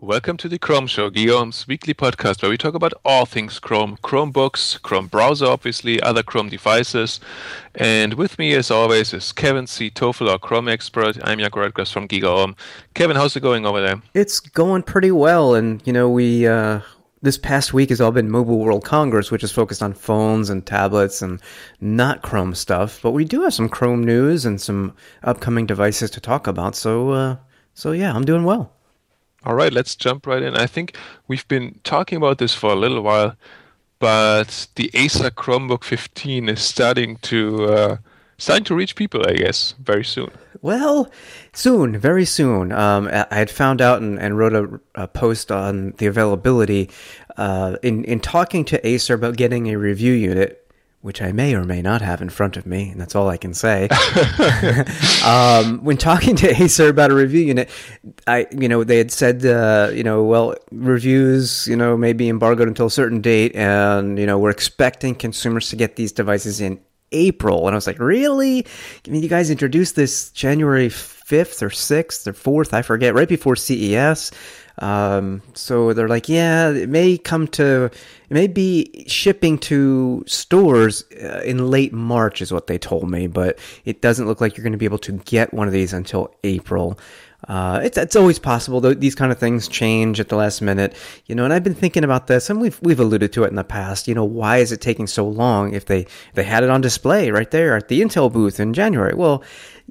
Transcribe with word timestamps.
Welcome 0.00 0.36
to 0.36 0.48
the 0.48 0.60
Chrome 0.60 0.86
Show, 0.86 1.10
GigaOM's 1.10 1.66
weekly 1.66 1.92
podcast 1.92 2.40
where 2.40 2.50
we 2.52 2.56
talk 2.56 2.74
about 2.74 2.92
all 3.04 3.26
things 3.26 3.58
Chrome, 3.58 3.96
Chromebooks, 3.96 4.80
Chrome 4.80 5.08
browser, 5.08 5.46
obviously, 5.46 6.00
other 6.00 6.22
Chrome 6.22 6.48
devices. 6.48 7.18
And 7.74 8.14
with 8.14 8.38
me, 8.38 8.54
as 8.54 8.70
always, 8.70 9.12
is 9.12 9.32
Kevin 9.32 9.66
C. 9.66 9.90
Tofel, 9.90 10.30
our 10.30 10.38
Chrome 10.38 10.68
expert. 10.68 11.18
I'm 11.24 11.40
Janko 11.40 11.58
Roettgers 11.58 11.90
from 11.90 12.06
GigaOM. 12.06 12.56
Kevin, 12.94 13.16
how's 13.16 13.34
it 13.34 13.40
going 13.40 13.66
over 13.66 13.80
there? 13.80 14.00
It's 14.14 14.38
going 14.38 14.84
pretty 14.84 15.10
well. 15.10 15.56
And, 15.56 15.84
you 15.84 15.92
know, 15.92 16.08
we, 16.08 16.46
uh, 16.46 16.80
this 17.22 17.36
past 17.36 17.74
week 17.74 17.88
has 17.88 18.00
all 18.00 18.12
been 18.12 18.30
Mobile 18.30 18.60
World 18.60 18.84
Congress, 18.84 19.32
which 19.32 19.42
is 19.42 19.50
focused 19.50 19.82
on 19.82 19.94
phones 19.94 20.48
and 20.48 20.64
tablets 20.64 21.22
and 21.22 21.42
not 21.80 22.22
Chrome 22.22 22.54
stuff. 22.54 23.00
But 23.02 23.10
we 23.10 23.24
do 23.24 23.42
have 23.42 23.52
some 23.52 23.68
Chrome 23.68 24.04
news 24.04 24.46
and 24.46 24.60
some 24.60 24.94
upcoming 25.24 25.66
devices 25.66 26.08
to 26.12 26.20
talk 26.20 26.46
about. 26.46 26.76
So, 26.76 27.10
uh, 27.10 27.36
so 27.74 27.90
yeah, 27.90 28.14
I'm 28.14 28.24
doing 28.24 28.44
well. 28.44 28.77
All 29.44 29.54
right, 29.54 29.72
let's 29.72 29.94
jump 29.94 30.26
right 30.26 30.42
in. 30.42 30.56
I 30.56 30.66
think 30.66 30.96
we've 31.28 31.46
been 31.46 31.78
talking 31.84 32.16
about 32.16 32.38
this 32.38 32.54
for 32.54 32.72
a 32.72 32.76
little 32.76 33.02
while, 33.02 33.36
but 34.00 34.66
the 34.74 34.90
Acer 34.94 35.30
Chromebook 35.30 35.84
15 35.84 36.48
is 36.48 36.60
starting 36.60 37.16
to 37.18 37.64
uh, 37.64 37.96
starting 38.36 38.64
to 38.64 38.74
reach 38.74 38.96
people, 38.96 39.24
I 39.26 39.34
guess, 39.34 39.74
very 39.80 40.04
soon. 40.04 40.30
Well, 40.60 41.10
soon, 41.52 41.96
very 41.98 42.24
soon. 42.24 42.72
Um, 42.72 43.08
I 43.12 43.26
had 43.30 43.50
found 43.50 43.80
out 43.80 44.02
and, 44.02 44.18
and 44.18 44.36
wrote 44.36 44.54
a, 44.54 44.80
a, 45.02 45.06
post 45.06 45.52
on 45.52 45.92
the 45.98 46.06
availability 46.06 46.90
uh, 47.36 47.76
in 47.82 48.04
in 48.04 48.18
talking 48.18 48.64
to 48.66 48.86
Acer 48.86 49.14
about 49.14 49.36
getting 49.36 49.68
a 49.68 49.76
review 49.76 50.14
unit 50.14 50.67
which 51.00 51.22
I 51.22 51.30
may 51.30 51.54
or 51.54 51.64
may 51.64 51.80
not 51.80 52.02
have 52.02 52.20
in 52.20 52.28
front 52.28 52.56
of 52.56 52.66
me, 52.66 52.90
and 52.90 53.00
that's 53.00 53.14
all 53.14 53.28
I 53.28 53.36
can 53.36 53.54
say. 53.54 53.88
um, 55.24 55.84
when 55.84 55.96
talking 55.96 56.34
to 56.36 56.62
Acer 56.62 56.88
about 56.88 57.10
a 57.10 57.14
review 57.14 57.40
unit, 57.40 57.70
I, 58.26 58.46
you 58.50 58.68
know, 58.68 58.82
they 58.82 58.98
had 58.98 59.12
said, 59.12 59.46
uh, 59.46 59.90
you 59.92 60.02
know, 60.02 60.24
well, 60.24 60.54
reviews, 60.72 61.68
you 61.68 61.76
know, 61.76 61.96
may 61.96 62.12
be 62.12 62.28
embargoed 62.28 62.66
until 62.66 62.86
a 62.86 62.90
certain 62.90 63.20
date, 63.20 63.54
and 63.54 64.18
you 64.18 64.26
know, 64.26 64.38
we're 64.38 64.50
expecting 64.50 65.14
consumers 65.14 65.70
to 65.70 65.76
get 65.76 65.96
these 65.96 66.10
devices 66.10 66.60
in 66.60 66.80
April, 67.12 67.66
and 67.66 67.74
I 67.74 67.76
was 67.76 67.86
like, 67.86 68.00
really? 68.00 68.66
I 69.06 69.10
mean, 69.10 69.22
you 69.22 69.28
guys 69.28 69.50
introduced 69.50 69.94
this 69.94 70.30
January 70.30 70.88
fifth 70.88 71.62
or 71.62 71.70
sixth 71.70 72.26
or 72.26 72.32
fourth, 72.32 72.74
I 72.74 72.82
forget, 72.82 73.14
right 73.14 73.28
before 73.28 73.54
CES. 73.54 74.32
Um, 74.78 75.42
so 75.54 75.92
they're 75.92 76.08
like, 76.08 76.28
yeah, 76.28 76.70
it 76.70 76.88
may 76.88 77.18
come 77.18 77.48
to, 77.48 77.84
it 77.84 78.30
may 78.30 78.46
be 78.46 79.04
shipping 79.06 79.58
to 79.58 80.24
stores 80.26 81.04
uh, 81.22 81.42
in 81.44 81.70
late 81.70 81.92
March, 81.92 82.40
is 82.40 82.52
what 82.52 82.68
they 82.68 82.78
told 82.78 83.10
me, 83.10 83.26
but 83.26 83.58
it 83.84 84.02
doesn't 84.02 84.26
look 84.26 84.40
like 84.40 84.56
you're 84.56 84.62
going 84.62 84.72
to 84.72 84.78
be 84.78 84.84
able 84.84 84.98
to 84.98 85.12
get 85.12 85.52
one 85.52 85.66
of 85.66 85.72
these 85.72 85.92
until 85.92 86.32
April. 86.44 86.98
Uh, 87.46 87.80
it's 87.84 87.96
it's 87.96 88.16
always 88.16 88.36
possible 88.36 88.80
these 88.80 89.14
kind 89.14 89.30
of 89.30 89.38
things 89.38 89.68
change 89.68 90.18
at 90.18 90.28
the 90.28 90.34
last 90.34 90.60
minute, 90.60 90.92
you 91.26 91.36
know. 91.36 91.44
And 91.44 91.52
I've 91.52 91.62
been 91.62 91.74
thinking 91.74 92.02
about 92.02 92.26
this, 92.26 92.50
and 92.50 92.60
we've 92.60 92.76
we've 92.82 92.98
alluded 92.98 93.32
to 93.34 93.44
it 93.44 93.48
in 93.48 93.54
the 93.54 93.62
past. 93.62 94.08
You 94.08 94.14
know, 94.16 94.24
why 94.24 94.58
is 94.58 94.72
it 94.72 94.80
taking 94.80 95.06
so 95.06 95.26
long? 95.26 95.72
If 95.72 95.86
they 95.86 96.06
they 96.34 96.42
had 96.42 96.64
it 96.64 96.70
on 96.70 96.80
display 96.80 97.30
right 97.30 97.48
there 97.48 97.76
at 97.76 97.86
the 97.86 98.00
Intel 98.00 98.32
booth 98.32 98.58
in 98.58 98.74
January, 98.74 99.14
well, 99.14 99.44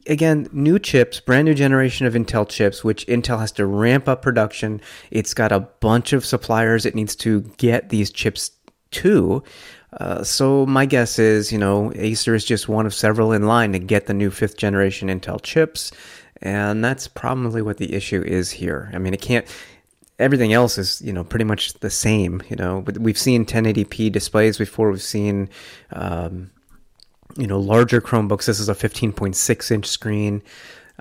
again, 0.08 0.48
new 0.52 0.80
chips, 0.80 1.20
brand 1.20 1.46
new 1.46 1.54
generation 1.54 2.06
of 2.06 2.14
Intel 2.14 2.48
chips, 2.48 2.84
which 2.84 3.06
Intel 3.08 3.40
has 3.40 3.52
to 3.54 3.66
ramp 3.66 4.08
up 4.08 4.22
production. 4.22 4.82
It's 5.12 5.34
got 5.34 5.52
a 5.52 5.62
bunch 5.62 6.14
of 6.14 6.26
suppliers 6.26 6.86
it 6.86 6.96
needs 6.96 7.16
to 7.18 7.42
get 7.58 7.90
these 7.90 8.12
chips 8.12 8.52
to. 8.92 9.44
Uh, 9.94 10.24
so 10.24 10.66
my 10.66 10.86
guess 10.86 11.18
is, 11.18 11.52
you 11.52 11.58
know, 11.58 11.92
Acer 11.96 12.36
is 12.36 12.46
just 12.46 12.68
one 12.68 12.86
of 12.86 12.94
several 12.94 13.32
in 13.32 13.48
line 13.48 13.72
to 13.74 13.80
get 13.80 14.06
the 14.06 14.14
new 14.14 14.30
fifth 14.30 14.58
generation 14.58 15.10
Intel 15.10 15.42
chips, 15.42 15.92
and 16.42 16.84
that's 16.84 17.08
probably 17.08 17.62
what 17.62 17.78
the 17.78 17.94
issue 17.94 18.22
is 18.22 18.52
here. 18.52 18.92
I 18.94 19.00
mean, 19.00 19.14
it 19.14 19.22
can't. 19.22 19.46
Everything 20.20 20.52
else 20.52 20.78
is, 20.80 21.02
you 21.04 21.14
know, 21.14 21.24
pretty 21.24 21.46
much 21.46 21.74
the 21.76 21.92
same. 21.92 22.42
You 22.50 22.56
know, 22.56 22.80
we've 23.00 23.18
seen 23.18 23.46
1080p 23.46 24.12
displays 24.12 24.58
before. 24.58 24.90
We've 24.90 25.02
seen 25.02 25.50
um, 25.92 26.50
you 27.38 27.48
know 27.48 27.60
larger 27.60 28.02
Chromebooks. 28.02 28.46
This 28.46 28.60
is 28.60 28.70
a 28.70 28.76
15.6 28.76 29.72
inch 29.72 29.86
screen. 29.86 30.42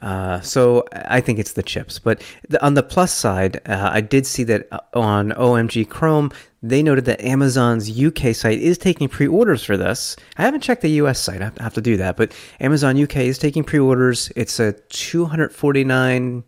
Uh, 0.02 0.40
so 0.40 0.84
I 0.92 1.20
think 1.20 1.38
it's 1.38 1.52
the 1.52 1.62
chips. 1.62 1.98
But 1.98 2.22
the, 2.48 2.62
on 2.64 2.74
the 2.74 2.82
plus 2.82 3.12
side, 3.12 3.60
uh, 3.66 3.90
I 3.92 4.02
did 4.02 4.26
see 4.26 4.44
that 4.44 4.68
uh, 4.70 4.80
on 4.92 5.30
OMG 5.32 5.88
Chrome, 5.88 6.30
they 6.62 6.82
noted 6.82 7.06
that 7.06 7.20
Amazon's 7.22 7.90
UK 7.98 8.34
site 8.34 8.58
is 8.58 8.76
taking 8.76 9.08
pre-orders 9.08 9.64
for 9.64 9.76
this. 9.76 10.16
I 10.36 10.42
haven't 10.42 10.60
checked 10.60 10.82
the 10.82 10.90
US 10.90 11.18
site. 11.18 11.40
I 11.40 11.50
have 11.60 11.74
to 11.74 11.80
do 11.80 11.96
that. 11.96 12.16
But 12.16 12.32
Amazon 12.60 13.02
UK 13.02 13.16
is 13.18 13.38
taking 13.38 13.64
pre-orders. 13.64 14.30
It's 14.36 14.60
a 14.60 14.72
249 14.72 16.44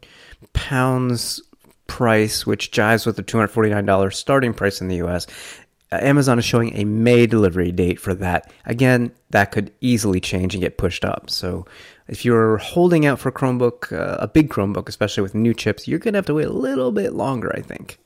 pounds 0.52 1.42
price, 1.86 2.46
which 2.46 2.70
jives 2.70 3.06
with 3.06 3.16
the 3.16 3.22
$249 3.22 4.12
starting 4.12 4.52
price 4.52 4.80
in 4.80 4.88
the 4.88 4.96
US. 4.96 5.26
Amazon 5.92 6.38
is 6.38 6.44
showing 6.44 6.76
a 6.76 6.84
May 6.84 7.26
delivery 7.26 7.72
date 7.72 7.98
for 8.00 8.14
that. 8.14 8.52
Again, 8.66 9.12
that 9.30 9.52
could 9.52 9.72
easily 9.80 10.20
change 10.20 10.54
and 10.54 10.62
get 10.62 10.78
pushed 10.78 11.04
up. 11.04 11.30
So, 11.30 11.66
if 12.08 12.24
you're 12.24 12.58
holding 12.58 13.06
out 13.06 13.18
for 13.18 13.30
Chromebook, 13.30 13.92
uh, 13.92 14.16
a 14.18 14.28
big 14.28 14.50
Chromebook, 14.50 14.88
especially 14.88 15.22
with 15.22 15.34
new 15.34 15.54
chips, 15.54 15.86
you're 15.86 15.98
going 15.98 16.14
to 16.14 16.18
have 16.18 16.26
to 16.26 16.34
wait 16.34 16.46
a 16.46 16.52
little 16.52 16.92
bit 16.92 17.12
longer, 17.12 17.52
I 17.54 17.60
think. 17.60 17.98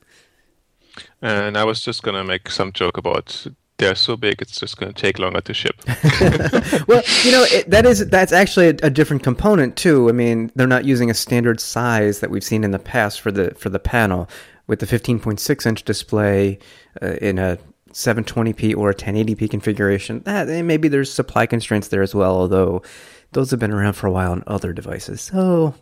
And 1.21 1.57
I 1.57 1.65
was 1.65 1.81
just 1.81 2.03
going 2.03 2.17
to 2.17 2.25
make 2.25 2.51
some 2.51 2.73
joke 2.73 2.99
about 2.99 3.47
they're 3.79 3.95
so 3.97 4.17
big 4.17 4.41
it's 4.41 4.61
just 4.61 4.77
going 4.77 4.93
to 4.93 5.01
take 5.01 5.19
longer 5.19 5.41
to 5.41 5.55
ship. 5.55 5.75
well, 6.87 7.03
you 7.25 7.33
know 7.33 7.45
it, 7.51 7.69
that 7.71 7.85
is 7.85 8.07
that's 8.09 8.33
actually 8.33 8.69
a, 8.69 8.77
a, 8.85 8.91
different 8.91 9.23
component 9.23 9.77
too. 9.77 10.09
I 10.09 10.13
mean, 10.13 10.53
they're 10.55 10.67
not 10.67 10.85
using 10.85 11.11
a 11.11 11.15
standard 11.15 11.61
size 11.61 12.21
that 12.21 12.31
we've 12.31 12.45
seen 12.45 12.63
in 12.63 12.71
the 12.71 12.79
past 12.79 13.21
for 13.21 13.33
the 13.33 13.55
for 13.55 13.71
the 13.71 13.81
panel 13.81 14.29
with 14.69 14.79
the 14.79 14.87
15.6 14.87 15.67
inch 15.67 15.83
display 15.83 16.59
uh, 17.03 17.15
in 17.15 17.39
a 17.39 17.59
720p 17.93 18.77
or 18.77 18.91
a 18.91 18.95
1080p 18.95 19.51
configuration. 19.51 20.21
That 20.21 20.49
eh, 20.49 20.63
maybe 20.63 20.89
there's 20.89 21.13
supply 21.13 21.47
constraints 21.47 21.89
there 21.89 22.03
as 22.03 22.15
well, 22.15 22.35
although 22.35 22.83
those 23.33 23.51
have 23.51 23.61
been 23.61 23.73
around 23.73 23.95
for 23.95 24.07
a 24.07 24.13
while 24.13 24.33
on 24.33 24.45
other 24.47 24.73
devices. 24.73 25.23
So, 25.23 25.75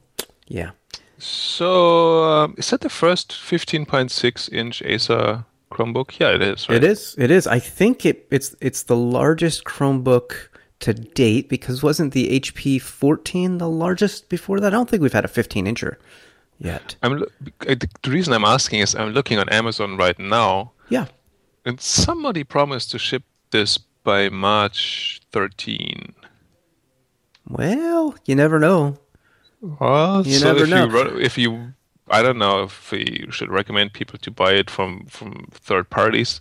yeah. 0.47 0.71
So, 1.19 2.25
um, 2.25 2.55
is 2.57 2.71
that 2.71 2.81
the 2.81 2.89
first 2.89 3.33
15.6 3.33 4.53
inch 4.53 4.83
Acer 4.83 5.45
Chromebook? 5.71 6.19
Yeah, 6.19 6.31
it 6.31 6.43
is. 6.43 6.69
Right? 6.69 6.77
It 6.77 6.85
is. 6.85 7.15
It 7.19 7.31
is. 7.31 7.47
I 7.47 7.59
think 7.59 8.07
it, 8.07 8.27
it's 8.31 8.57
it's 8.61 8.85
the 8.85 8.97
largest 8.97 9.65
Chromebook 9.65 10.49
to 10.81 10.95
date 10.95 11.49
because 11.49 11.83
wasn't 11.83 12.15
the 12.15 12.41
HP 12.41 12.81
14 12.81 13.59
the 13.59 13.69
largest 13.69 14.29
before 14.29 14.61
that? 14.61 14.69
I 14.69 14.77
don't 14.77 14.89
think 14.89 15.03
we've 15.03 15.13
had 15.13 15.27
a 15.27 15.29
15 15.29 15.67
incher 15.67 15.97
yet. 16.59 16.97
I'm 17.03 17.25
the 17.61 17.89
reason 18.07 18.33
I'm 18.33 18.45
asking 18.45 18.81
is 18.81 18.95
I'm 18.95 19.11
looking 19.11 19.39
on 19.39 19.49
Amazon 19.49 19.97
right 19.97 20.19
now. 20.19 20.73
Yeah. 20.89 21.07
And 21.65 21.81
somebody 21.81 22.45
promised 22.45 22.91
to 22.93 22.99
ship 22.99 23.23
this 23.51 23.79
by 23.79 24.29
March 24.29 25.21
13. 25.33 26.15
Well, 27.49 28.15
you 28.25 28.35
never 28.35 28.59
know. 28.59 28.99
Well, 29.61 30.27
you 30.27 30.39
so 30.39 30.53
never 30.53 30.65
if 30.65 30.71
know. 30.71 30.87
You, 30.87 31.21
if 31.21 31.37
you, 31.37 31.75
I 32.09 32.23
don't 32.23 32.39
know 32.39 32.63
if 32.63 32.91
we 32.91 33.27
should 33.31 33.51
recommend 33.51 33.93
people 33.93 34.19
to 34.19 34.31
buy 34.31 34.53
it 34.53 34.71
from 34.71 35.05
from 35.07 35.49
third 35.51 35.91
parties. 35.91 36.41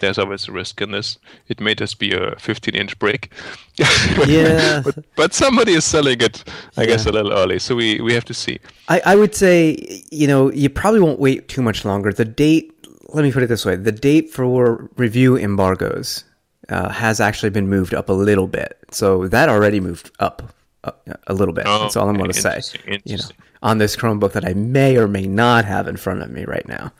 There's 0.00 0.18
always 0.18 0.48
a 0.48 0.52
risk 0.52 0.80
in 0.80 0.90
this. 0.90 1.18
It 1.46 1.60
may 1.60 1.74
just 1.74 1.98
be 1.98 2.12
a 2.12 2.34
15 2.38 2.74
inch 2.74 2.98
break. 2.98 3.30
Yeah. 4.26 4.80
but, 4.82 5.04
but, 5.16 5.34
somebody 5.34 5.74
is 5.74 5.84
selling 5.84 6.20
it, 6.20 6.42
I 6.76 6.82
yeah. 6.82 6.86
guess, 6.86 7.06
a 7.06 7.12
little 7.12 7.32
early. 7.32 7.58
So 7.58 7.76
we, 7.76 8.00
we 8.00 8.14
have 8.14 8.24
to 8.24 8.34
see. 8.34 8.58
I, 8.88 9.02
I 9.04 9.16
would 9.16 9.34
say, 9.34 10.02
you 10.10 10.26
know, 10.26 10.50
you 10.50 10.70
probably 10.70 11.00
won't 11.00 11.20
wait 11.20 11.48
too 11.48 11.62
much 11.62 11.84
longer. 11.84 12.10
The 12.10 12.24
date 12.24 12.75
let 13.08 13.22
me 13.22 13.32
put 13.32 13.42
it 13.42 13.48
this 13.48 13.64
way: 13.64 13.76
the 13.76 13.92
date 13.92 14.30
for 14.30 14.90
review 14.96 15.36
embargoes 15.36 16.24
uh, 16.68 16.88
has 16.90 17.20
actually 17.20 17.50
been 17.50 17.68
moved 17.68 17.94
up 17.94 18.08
a 18.08 18.12
little 18.12 18.46
bit. 18.46 18.78
So 18.90 19.28
that 19.28 19.48
already 19.48 19.80
moved 19.80 20.10
up 20.18 20.54
a, 20.84 20.92
a 21.26 21.34
little 21.34 21.54
bit. 21.54 21.64
Oh, 21.66 21.80
That's 21.80 21.96
all 21.96 22.08
I'm 22.08 22.16
going 22.16 22.30
to 22.30 22.40
say. 22.40 22.60
You 23.04 23.16
know, 23.16 23.24
on 23.62 23.78
this 23.78 23.96
Chromebook 23.96 24.32
that 24.32 24.44
I 24.44 24.54
may 24.54 24.96
or 24.96 25.08
may 25.08 25.26
not 25.26 25.64
have 25.64 25.88
in 25.88 25.96
front 25.96 26.22
of 26.22 26.30
me 26.30 26.44
right 26.44 26.66
now. 26.68 26.92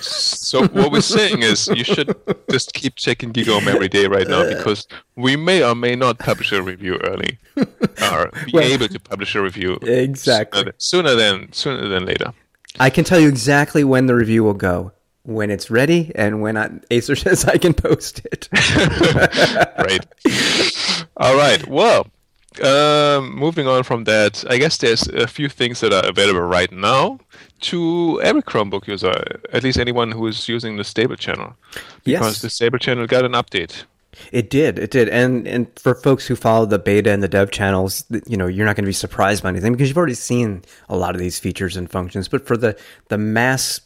so 0.00 0.66
what 0.68 0.90
we're 0.90 1.00
saying 1.00 1.42
is 1.42 1.68
you 1.68 1.84
should 1.84 2.14
just 2.50 2.74
keep 2.74 2.96
checking 2.96 3.32
GigaOM 3.32 3.68
every 3.68 3.88
day 3.88 4.06
right 4.06 4.26
now 4.26 4.46
because 4.48 4.88
we 5.14 5.36
may 5.36 5.62
or 5.62 5.74
may 5.76 5.94
not 5.94 6.18
publish 6.18 6.50
a 6.50 6.60
review 6.60 6.96
early 7.04 7.38
or 7.56 8.30
be 8.44 8.52
well, 8.52 8.64
able 8.64 8.88
to 8.88 8.98
publish 8.98 9.36
a 9.36 9.40
review 9.40 9.78
exactly 9.82 10.60
sooner, 10.60 10.74
sooner 10.78 11.14
than 11.14 11.52
sooner 11.52 11.88
than 11.88 12.04
later. 12.04 12.32
I 12.80 12.90
can 12.90 13.04
tell 13.04 13.20
you 13.20 13.28
exactly 13.28 13.84
when 13.84 14.06
the 14.06 14.16
review 14.16 14.42
will 14.42 14.52
go 14.52 14.92
when 15.28 15.50
it's 15.50 15.70
ready 15.70 16.10
and 16.14 16.40
when 16.40 16.56
I, 16.56 16.70
Acer 16.90 17.14
says 17.24 17.44
I 17.44 17.58
can 17.58 17.74
post 17.74 18.22
it. 18.32 18.48
right. 19.78 20.06
All 21.18 21.36
right. 21.36 21.66
Well, 21.68 22.06
um, 22.64 23.36
moving 23.36 23.68
on 23.68 23.82
from 23.82 24.04
that, 24.04 24.42
I 24.48 24.56
guess 24.56 24.78
there's 24.78 25.06
a 25.08 25.26
few 25.26 25.50
things 25.50 25.80
that 25.80 25.92
are 25.92 26.06
available 26.08 26.40
right 26.40 26.72
now 26.72 27.20
to 27.60 28.20
every 28.22 28.42
Chromebook 28.42 28.86
user, 28.86 29.22
at 29.52 29.62
least 29.62 29.78
anyone 29.78 30.12
who 30.12 30.26
is 30.26 30.48
using 30.48 30.76
the 30.76 30.84
stable 30.84 31.16
channel. 31.16 31.54
Because 32.04 32.34
yes. 32.36 32.42
the 32.42 32.50
stable 32.50 32.78
channel 32.78 33.06
got 33.06 33.24
an 33.26 33.32
update. 33.32 33.84
It 34.32 34.48
did, 34.50 34.78
it 34.80 34.90
did, 34.90 35.08
and 35.10 35.46
and 35.46 35.68
for 35.78 35.94
folks 35.94 36.26
who 36.26 36.34
follow 36.34 36.66
the 36.66 36.78
beta 36.78 37.12
and 37.12 37.22
the 37.22 37.28
dev 37.28 37.52
channels, 37.52 38.04
you 38.26 38.36
know, 38.36 38.48
you're 38.48 38.66
not 38.66 38.74
going 38.74 38.84
to 38.84 38.88
be 38.88 38.92
surprised 38.92 39.44
by 39.44 39.50
anything 39.50 39.72
because 39.72 39.88
you've 39.88 39.98
already 39.98 40.14
seen 40.14 40.62
a 40.88 40.96
lot 40.96 41.14
of 41.14 41.20
these 41.20 41.38
features 41.38 41.76
and 41.76 41.88
functions. 41.88 42.26
But 42.26 42.44
for 42.44 42.56
the 42.56 42.76
the 43.08 43.18
mass 43.18 43.80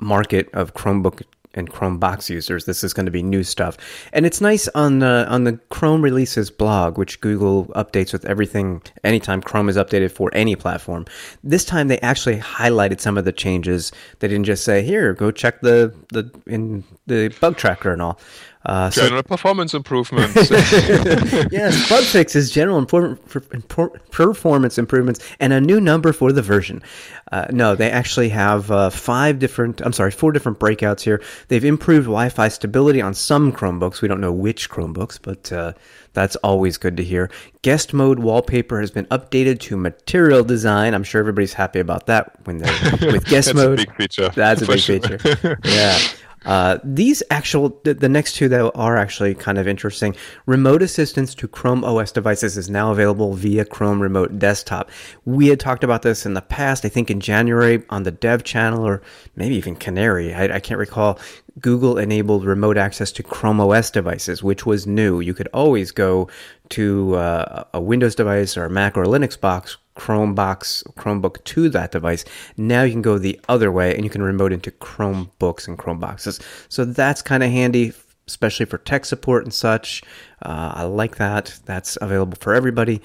market 0.00 0.48
of 0.52 0.74
Chromebook 0.74 1.22
and 1.54 1.70
Chromebox 1.70 2.28
users. 2.28 2.64
This 2.64 2.84
is 2.84 2.92
going 2.92 3.06
to 3.06 3.12
be 3.12 3.22
new 3.22 3.44
stuff, 3.44 3.76
and 4.12 4.26
it's 4.26 4.40
nice 4.40 4.68
on 4.68 4.98
the 4.98 5.26
on 5.28 5.44
the 5.44 5.58
Chrome 5.70 6.02
releases 6.02 6.50
blog, 6.50 6.98
which 6.98 7.20
Google 7.20 7.66
updates 7.76 8.12
with 8.12 8.24
everything 8.24 8.82
anytime 9.02 9.40
Chrome 9.40 9.68
is 9.68 9.76
updated 9.76 10.10
for 10.10 10.30
any 10.32 10.56
platform. 10.56 11.06
This 11.42 11.64
time 11.64 11.88
they 11.88 12.00
actually 12.00 12.38
highlighted 12.38 13.00
some 13.00 13.16
of 13.16 13.24
the 13.24 13.32
changes. 13.32 13.92
They 14.18 14.28
didn't 14.28 14.46
just 14.46 14.64
say, 14.64 14.82
"Here, 14.82 15.14
go 15.14 15.30
check 15.30 15.60
the 15.60 15.94
the 16.12 16.30
in 16.46 16.84
the 17.06 17.28
bug 17.40 17.56
tracker 17.56 17.92
and 17.92 18.02
all." 18.02 18.20
Uh, 18.66 18.90
general 18.90 19.22
so, 19.22 19.28
performance 19.28 19.74
improvements. 19.74 20.50
yes, 21.52 21.88
bug 21.88 22.02
fixes, 22.04 22.50
general 22.50 22.84
performance 22.86 24.78
improvements, 24.78 25.20
and 25.38 25.52
a 25.52 25.60
new 25.60 25.80
number 25.80 26.12
for 26.14 26.32
the 26.32 26.40
version. 26.40 26.82
Uh, 27.30 27.46
no, 27.50 27.74
they 27.74 27.90
actually 27.90 28.30
have 28.30 28.70
uh, 28.70 28.88
five 28.88 29.38
different, 29.38 29.82
I'm 29.82 29.92
sorry, 29.92 30.10
four 30.10 30.32
different 30.32 30.58
breakouts 30.58 31.00
here. 31.00 31.22
They've 31.48 31.64
improved 31.64 32.04
Wi 32.04 32.30
Fi 32.30 32.48
stability 32.48 33.02
on 33.02 33.12
some 33.12 33.52
Chromebooks. 33.52 34.00
We 34.00 34.08
don't 34.08 34.20
know 34.20 34.32
which 34.32 34.70
Chromebooks, 34.70 35.18
but 35.20 35.52
uh, 35.52 35.74
that's 36.14 36.36
always 36.36 36.78
good 36.78 36.96
to 36.96 37.04
hear. 37.04 37.30
Guest 37.62 37.92
mode 37.92 38.20
wallpaper 38.20 38.80
has 38.80 38.90
been 38.90 39.06
updated 39.06 39.60
to 39.60 39.76
material 39.76 40.44
design. 40.44 40.94
I'm 40.94 41.04
sure 41.04 41.18
everybody's 41.18 41.52
happy 41.52 41.80
about 41.80 42.06
that 42.06 42.34
when 42.44 42.58
they're 42.58 42.92
with 43.12 43.26
guest 43.26 43.48
that's 43.48 43.54
mode. 43.54 43.80
A 43.80 43.86
big 43.86 43.96
feature. 43.96 44.28
That's 44.30 44.62
a 44.62 44.66
big 44.66 44.80
sure. 44.80 45.00
feature. 45.00 45.58
Yeah. 45.64 45.98
Uh, 46.44 46.78
these 46.84 47.22
actual, 47.30 47.80
the, 47.84 47.94
the, 47.94 48.08
next 48.08 48.34
two 48.34 48.48
that 48.48 48.72
are 48.74 48.96
actually 48.96 49.34
kind 49.34 49.58
of 49.58 49.66
interesting. 49.66 50.14
Remote 50.46 50.82
assistance 50.82 51.34
to 51.34 51.48
Chrome 51.48 51.84
OS 51.84 52.12
devices 52.12 52.56
is 52.56 52.68
now 52.68 52.92
available 52.92 53.34
via 53.34 53.64
Chrome 53.64 54.00
Remote 54.00 54.38
Desktop. 54.38 54.90
We 55.24 55.48
had 55.48 55.58
talked 55.58 55.84
about 55.84 56.02
this 56.02 56.26
in 56.26 56.34
the 56.34 56.42
past, 56.42 56.84
I 56.84 56.88
think 56.88 57.10
in 57.10 57.20
January 57.20 57.82
on 57.88 58.02
the 58.02 58.10
dev 58.10 58.44
channel 58.44 58.86
or 58.86 59.02
maybe 59.36 59.56
even 59.56 59.76
Canary. 59.76 60.34
I, 60.34 60.56
I 60.56 60.60
can't 60.60 60.78
recall. 60.78 61.18
Google 61.60 61.98
enabled 61.98 62.44
remote 62.44 62.76
access 62.76 63.12
to 63.12 63.22
Chrome 63.22 63.60
OS 63.60 63.90
devices, 63.90 64.42
which 64.42 64.66
was 64.66 64.86
new. 64.86 65.20
You 65.20 65.34
could 65.34 65.48
always 65.54 65.92
go 65.92 66.28
to 66.70 67.14
uh, 67.14 67.64
a 67.72 67.80
Windows 67.80 68.14
device 68.14 68.56
or 68.56 68.64
a 68.64 68.70
Mac 68.70 68.96
or 68.96 69.04
a 69.04 69.06
Linux 69.06 69.40
box, 69.40 69.76
Chromebox, 69.96 70.82
Chromebook 70.94 71.42
to 71.44 71.68
that 71.68 71.92
device. 71.92 72.24
Now 72.56 72.82
you 72.82 72.92
can 72.92 73.02
go 73.02 73.18
the 73.18 73.40
other 73.48 73.70
way 73.70 73.94
and 73.94 74.04
you 74.04 74.10
can 74.10 74.22
remote 74.22 74.52
into 74.52 74.70
Chromebooks 74.72 75.68
and 75.68 75.78
Chromeboxes. 75.78 76.42
So 76.68 76.84
that's 76.84 77.22
kind 77.22 77.42
of 77.42 77.50
handy, 77.50 77.92
especially 78.26 78.66
for 78.66 78.78
tech 78.78 79.04
support 79.04 79.44
and 79.44 79.52
such. 79.52 80.02
Uh, 80.42 80.72
I 80.74 80.82
like 80.84 81.16
that. 81.16 81.58
That's 81.64 81.98
available 82.00 82.36
for 82.40 82.54
everybody. 82.54 83.00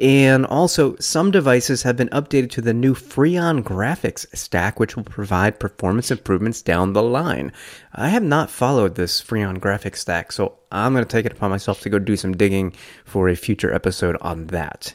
And 0.00 0.46
also, 0.46 0.96
some 0.96 1.30
devices 1.30 1.82
have 1.82 1.96
been 1.96 2.08
updated 2.08 2.50
to 2.52 2.62
the 2.62 2.72
new 2.72 2.94
Freon 2.94 3.62
graphics 3.62 4.26
stack, 4.34 4.80
which 4.80 4.96
will 4.96 5.04
provide 5.04 5.60
performance 5.60 6.10
improvements 6.10 6.62
down 6.62 6.94
the 6.94 7.02
line. 7.02 7.52
I 7.92 8.08
have 8.08 8.22
not 8.22 8.50
followed 8.50 8.94
this 8.94 9.22
Freon 9.22 9.58
graphics 9.58 9.98
stack, 9.98 10.32
so 10.32 10.58
I'm 10.72 10.94
going 10.94 11.04
to 11.04 11.08
take 11.08 11.26
it 11.26 11.32
upon 11.32 11.50
myself 11.50 11.82
to 11.82 11.90
go 11.90 11.98
do 11.98 12.16
some 12.16 12.36
digging 12.36 12.74
for 13.04 13.28
a 13.28 13.36
future 13.36 13.72
episode 13.72 14.16
on 14.22 14.46
that. 14.46 14.94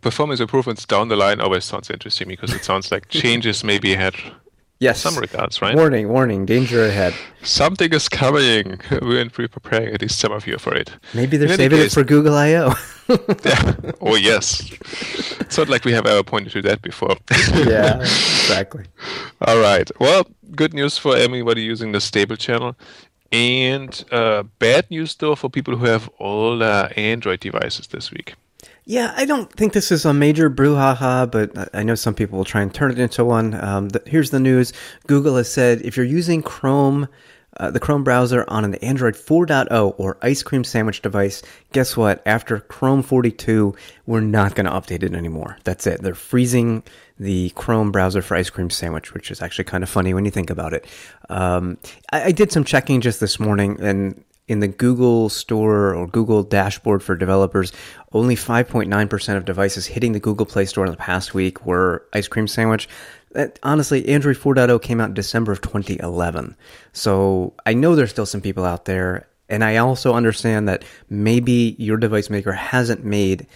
Performance 0.00 0.40
improvements 0.40 0.84
down 0.84 1.08
the 1.08 1.16
line 1.16 1.40
always 1.40 1.64
sounds 1.64 1.88
interesting 1.90 2.28
because 2.28 2.52
it 2.52 2.64
sounds 2.64 2.90
like 2.92 3.08
changes 3.08 3.64
maybe 3.64 3.94
had 3.94 4.14
Yes. 4.80 5.00
Some 5.00 5.16
regards, 5.16 5.60
right? 5.60 5.74
Warning, 5.74 6.08
warning, 6.08 6.46
danger 6.46 6.84
ahead. 6.84 7.12
Something 7.42 7.92
is 7.92 8.08
coming. 8.08 8.80
We're 9.02 9.28
preparing 9.28 9.92
at 9.92 10.02
least 10.02 10.20
some 10.20 10.30
of 10.30 10.46
you 10.46 10.56
for 10.56 10.72
it. 10.72 10.92
Maybe 11.14 11.36
they're 11.36 11.48
saving 11.48 11.78
case, 11.78 11.92
it 11.92 11.94
for 11.94 12.04
Google 12.04 12.34
I/O. 12.34 12.74
yeah. 13.44 13.74
Oh 14.00 14.14
yes. 14.14 14.70
It's 15.40 15.58
not 15.58 15.68
like 15.68 15.84
we 15.84 15.92
have 15.92 16.06
ever 16.06 16.22
pointed 16.22 16.52
to 16.52 16.62
that 16.62 16.82
before. 16.82 17.16
yeah, 17.66 17.98
exactly. 18.00 18.84
All 19.40 19.58
right. 19.58 19.90
Well, 19.98 20.26
good 20.54 20.74
news 20.74 20.96
for 20.96 21.16
everybody 21.16 21.62
using 21.62 21.90
the 21.90 22.00
stable 22.00 22.36
channel, 22.36 22.76
and 23.32 24.04
uh, 24.12 24.44
bad 24.60 24.88
news 24.90 25.16
though 25.16 25.34
for 25.34 25.50
people 25.50 25.76
who 25.76 25.86
have 25.86 26.08
older 26.20 26.90
Android 26.96 27.40
devices 27.40 27.88
this 27.88 28.12
week. 28.12 28.34
Yeah, 28.88 29.12
I 29.18 29.26
don't 29.26 29.52
think 29.52 29.74
this 29.74 29.92
is 29.92 30.06
a 30.06 30.14
major 30.14 30.48
brouhaha, 30.48 31.30
but 31.30 31.68
I 31.74 31.82
know 31.82 31.94
some 31.94 32.14
people 32.14 32.38
will 32.38 32.46
try 32.46 32.62
and 32.62 32.72
turn 32.72 32.90
it 32.90 32.98
into 32.98 33.22
one. 33.22 33.52
Um, 33.62 33.90
the, 33.90 34.02
here's 34.06 34.30
the 34.30 34.40
news 34.40 34.72
Google 35.06 35.36
has 35.36 35.52
said 35.52 35.82
if 35.82 35.94
you're 35.94 36.06
using 36.06 36.40
Chrome, 36.42 37.06
uh, 37.58 37.70
the 37.70 37.80
Chrome 37.80 38.02
browser 38.02 38.46
on 38.48 38.64
an 38.64 38.76
Android 38.76 39.12
4.0 39.12 39.94
or 39.98 40.16
Ice 40.22 40.42
Cream 40.42 40.64
Sandwich 40.64 41.02
device, 41.02 41.42
guess 41.72 41.98
what? 41.98 42.22
After 42.24 42.60
Chrome 42.60 43.02
42, 43.02 43.74
we're 44.06 44.20
not 44.20 44.54
going 44.54 44.64
to 44.64 44.72
update 44.72 45.02
it 45.02 45.12
anymore. 45.12 45.58
That's 45.64 45.86
it. 45.86 46.00
They're 46.00 46.14
freezing 46.14 46.82
the 47.18 47.50
Chrome 47.50 47.92
browser 47.92 48.22
for 48.22 48.38
Ice 48.38 48.48
Cream 48.48 48.70
Sandwich, 48.70 49.12
which 49.12 49.30
is 49.30 49.42
actually 49.42 49.64
kind 49.64 49.84
of 49.84 49.90
funny 49.90 50.14
when 50.14 50.24
you 50.24 50.30
think 50.30 50.48
about 50.48 50.72
it. 50.72 50.86
Um, 51.28 51.76
I, 52.10 52.24
I 52.24 52.32
did 52.32 52.50
some 52.50 52.64
checking 52.64 53.02
just 53.02 53.20
this 53.20 53.38
morning, 53.38 53.76
and 53.82 54.24
in 54.48 54.60
the 54.60 54.68
Google 54.68 55.28
Store 55.28 55.94
or 55.94 56.06
Google 56.06 56.42
dashboard 56.42 57.02
for 57.02 57.14
developers, 57.14 57.72
only 58.12 58.34
5.9% 58.34 59.36
of 59.36 59.44
devices 59.44 59.86
hitting 59.86 60.12
the 60.12 60.20
Google 60.20 60.46
Play 60.46 60.64
Store 60.64 60.86
in 60.86 60.90
the 60.90 60.96
past 60.96 61.34
week 61.34 61.64
were 61.64 62.06
ice 62.12 62.26
cream 62.26 62.48
sandwich. 62.48 62.88
That, 63.32 63.58
honestly, 63.62 64.08
Android 64.08 64.36
4.0 64.36 64.80
came 64.82 65.00
out 65.00 65.10
in 65.10 65.14
December 65.14 65.52
of 65.52 65.60
2011. 65.60 66.56
So 66.92 67.52
I 67.66 67.74
know 67.74 67.94
there's 67.94 68.10
still 68.10 68.26
some 68.26 68.40
people 68.40 68.64
out 68.64 68.86
there. 68.86 69.28
And 69.50 69.64
I 69.64 69.76
also 69.76 70.14
understand 70.14 70.68
that 70.68 70.84
maybe 71.08 71.74
your 71.78 71.96
device 71.96 72.28
maker 72.28 72.52
hasn't 72.52 73.04
made 73.04 73.46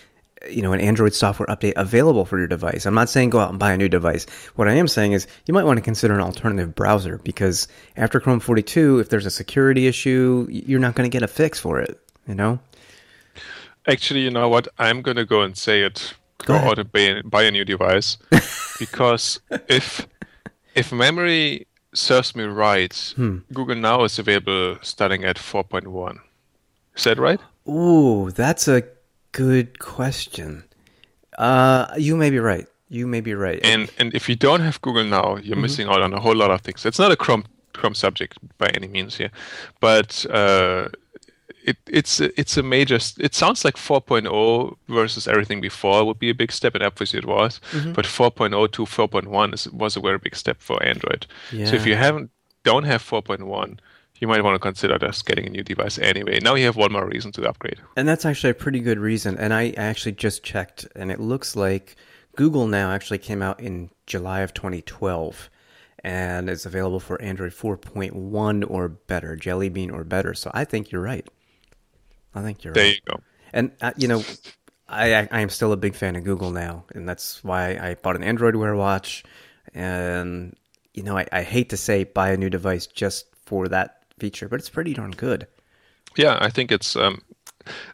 you 0.51 0.63
know, 0.63 0.73
an 0.73 0.81
Android 0.81 1.15
software 1.15 1.47
update 1.47 1.75
available 1.77 2.25
for 2.25 2.39
your 2.39 2.47
device. 2.47 2.87
I'm 2.87 2.95
not 2.95 3.09
saying 3.09 3.31
go 3.31 3.39
out 3.39 3.51
and 3.51 3.59
buy 3.59 3.73
a 3.73 3.77
new 3.77 3.89
device. 3.89 4.27
What 4.57 4.69
I 4.69 4.73
am 4.73 4.89
saying 4.89 5.13
is 5.13 5.27
you 5.47 5.55
might 5.55 5.65
want 5.65 5.79
to 5.79 5.83
consider 5.83 6.15
an 6.15 6.21
alternative 6.21 6.75
browser 6.75 7.19
because 7.19 7.69
after 7.97 8.21
Chrome 8.21 8.41
42, 8.41 8.99
if 8.99 9.09
there's 9.09 9.27
a 9.27 9.31
security 9.31 9.87
issue, 9.87 10.47
you're 10.51 10.81
not 10.81 10.95
going 10.95 11.09
to 11.09 11.13
get 11.13 11.23
a 11.23 11.29
fix 11.29 11.59
for 11.59 11.81
it, 11.81 12.01
you 12.27 12.35
know? 12.35 12.59
Actually, 13.87 14.21
you 14.21 14.31
know 14.31 14.49
what? 14.49 14.69
I'm 14.79 15.03
going 15.03 15.17
to 15.17 15.25
go 15.25 15.43
and 15.43 15.57
say 15.57 15.83
it. 15.83 16.15
Go, 16.39 16.59
go 16.59 16.71
out 16.71 16.79
and 16.79 16.91
buy, 16.91 17.23
buy 17.25 17.43
a 17.45 17.51
new 17.51 17.65
device 17.65 18.17
because 18.79 19.41
if 19.69 20.07
if 20.75 20.93
memory 20.93 21.67
serves 21.95 22.35
me 22.35 22.45
right, 22.45 22.95
hmm. 23.17 23.39
Google 23.53 23.77
Now 23.77 24.05
is 24.05 24.19
available 24.19 24.79
starting 24.83 25.25
at 25.25 25.37
4.1. 25.37 26.19
Is 26.97 27.05
that 27.05 27.19
right? 27.19 27.41
Ooh, 27.69 28.31
that's 28.31 28.67
a 28.69 28.83
good 29.33 29.79
question. 29.79 30.65
Uh, 31.39 31.87
you 31.97 32.17
may 32.17 32.31
be 32.31 32.39
right. 32.39 32.67
You 32.89 33.07
may 33.07 33.21
be 33.21 33.35
right. 33.35 33.61
And 33.65 33.91
and 33.99 34.15
if 34.15 34.29
you 34.29 34.37
don't 34.37 34.61
have 34.61 34.81
Google 34.83 35.05
now, 35.05 35.37
you're 35.37 35.55
mm-hmm. 35.55 35.63
missing 35.63 35.89
out 35.89 36.03
on 36.03 36.13
a 36.13 36.21
whole 36.21 36.37
lot 36.37 36.51
of 36.51 36.61
things. 36.61 36.85
It's 36.85 36.99
not 36.99 37.11
a 37.11 37.17
Chrome 37.17 37.45
Chrome 37.73 37.95
subject 37.95 38.39
by 38.59 38.69
any 38.75 38.87
means 38.87 39.17
here, 39.17 39.31
but 39.81 40.27
uh, 40.31 40.89
it, 41.65 41.79
it's 41.87 42.21
it's 42.21 42.57
a 42.57 42.63
major. 42.63 42.99
It 43.19 43.35
sounds 43.35 43.65
like 43.65 43.77
4.0 43.77 44.77
versus 44.89 45.27
everything 45.27 45.61
before 45.61 46.05
would 46.05 46.19
be 46.19 46.31
a 46.31 46.35
big 46.35 46.53
step, 46.53 46.75
and 46.75 46.85
obviously 46.85 47.19
it 47.19 47.27
was. 47.27 47.61
Mm-hmm. 47.71 47.93
But 47.93 48.05
4.0 48.05 48.73
to 48.73 48.85
4.1 48.85 49.55
is, 49.55 49.69
was 49.71 49.97
a 49.97 50.01
very 50.01 50.19
big 50.19 50.37
step 50.37 50.61
for 50.61 50.83
Android. 50.83 51.27
Yeah. 51.51 51.67
So 51.67 51.77
if 51.77 51.87
you 51.87 51.97
haven't 51.97 52.31
don't 52.65 52.85
have 52.85 53.03
4.1, 53.03 53.79
you 54.23 54.29
might 54.29 54.45
want 54.45 54.55
to 54.55 54.61
consider 54.61 54.97
just 54.99 55.27
getting 55.27 55.47
a 55.47 55.51
new 55.51 55.65
device 55.65 55.99
anyway. 55.99 56.39
Now 56.39 56.55
you 56.55 56.65
have 56.67 56.77
one 56.77 56.93
more 56.93 57.05
reason 57.05 57.33
to 57.33 57.49
upgrade. 57.49 57.81
And 57.97 58.07
that's 58.07 58.25
actually 58.25 58.51
a 58.51 58.55
pretty 58.55 58.79
good 58.79 59.01
reason. 59.01 59.37
And 59.37 59.53
I 59.53 59.71
actually 59.71 60.13
just 60.13 60.45
checked, 60.45 60.87
and 60.95 61.11
it 61.11 61.19
looks 61.19 61.57
like 61.57 61.97
Google 62.37 62.69
Now 62.69 62.93
actually 62.93 63.19
came 63.19 63.43
out 63.43 63.59
in 63.59 63.91
July 64.07 64.41
of 64.43 64.55
2012 64.55 65.51
and 66.05 66.49
it's 66.49 66.67
available 66.67 67.01
for 67.01 67.21
Android 67.21 67.51
4.1 67.51 68.71
or 68.71 68.89
better, 68.89 69.35
Jelly 69.35 69.69
Bean 69.69 69.91
or 69.91 70.05
better. 70.05 70.35
So 70.35 70.53
I 70.55 70.67
think 70.67 70.93
you're 70.93 71.03
right. 71.03 71.29
I 72.33 72.43
think 72.43 72.63
you're 72.63 72.75
there 72.75 72.85
right. 72.85 73.01
There 73.05 73.15
you 73.15 73.19
go. 73.19 73.25
And, 73.53 73.73
uh, 73.81 73.93
you 73.97 74.07
know, 74.07 74.23
I, 74.89 75.29
I 75.33 75.41
am 75.41 75.49
still 75.49 75.73
a 75.73 75.77
big 75.77 75.97
fan 75.97 76.15
of 76.15 76.23
Google 76.23 76.53
now, 76.53 76.85
and 76.95 77.09
that's 77.09 77.43
why 77.43 77.77
I 77.77 77.97
bought 77.97 78.15
an 78.15 78.23
Android 78.23 78.55
Wear 78.55 78.77
watch. 78.77 79.25
And, 79.75 80.57
you 80.95 81.03
know, 81.03 81.19
I, 81.19 81.27
I 81.33 81.43
hate 81.43 81.71
to 81.71 81.77
say 81.77 82.05
buy 82.05 82.31
a 82.31 82.37
new 82.37 82.51
device 82.51 82.87
just 82.87 83.27
for 83.45 83.67
that 83.69 84.02
feature, 84.23 84.49
but 84.49 84.61
it's 84.61 84.71
pretty 84.71 84.95
darn 84.95 85.11
good. 85.11 85.49
Yeah, 86.17 86.39
I 86.41 86.51
think 86.51 86.71
it's. 86.71 86.95
Um, 86.95 87.23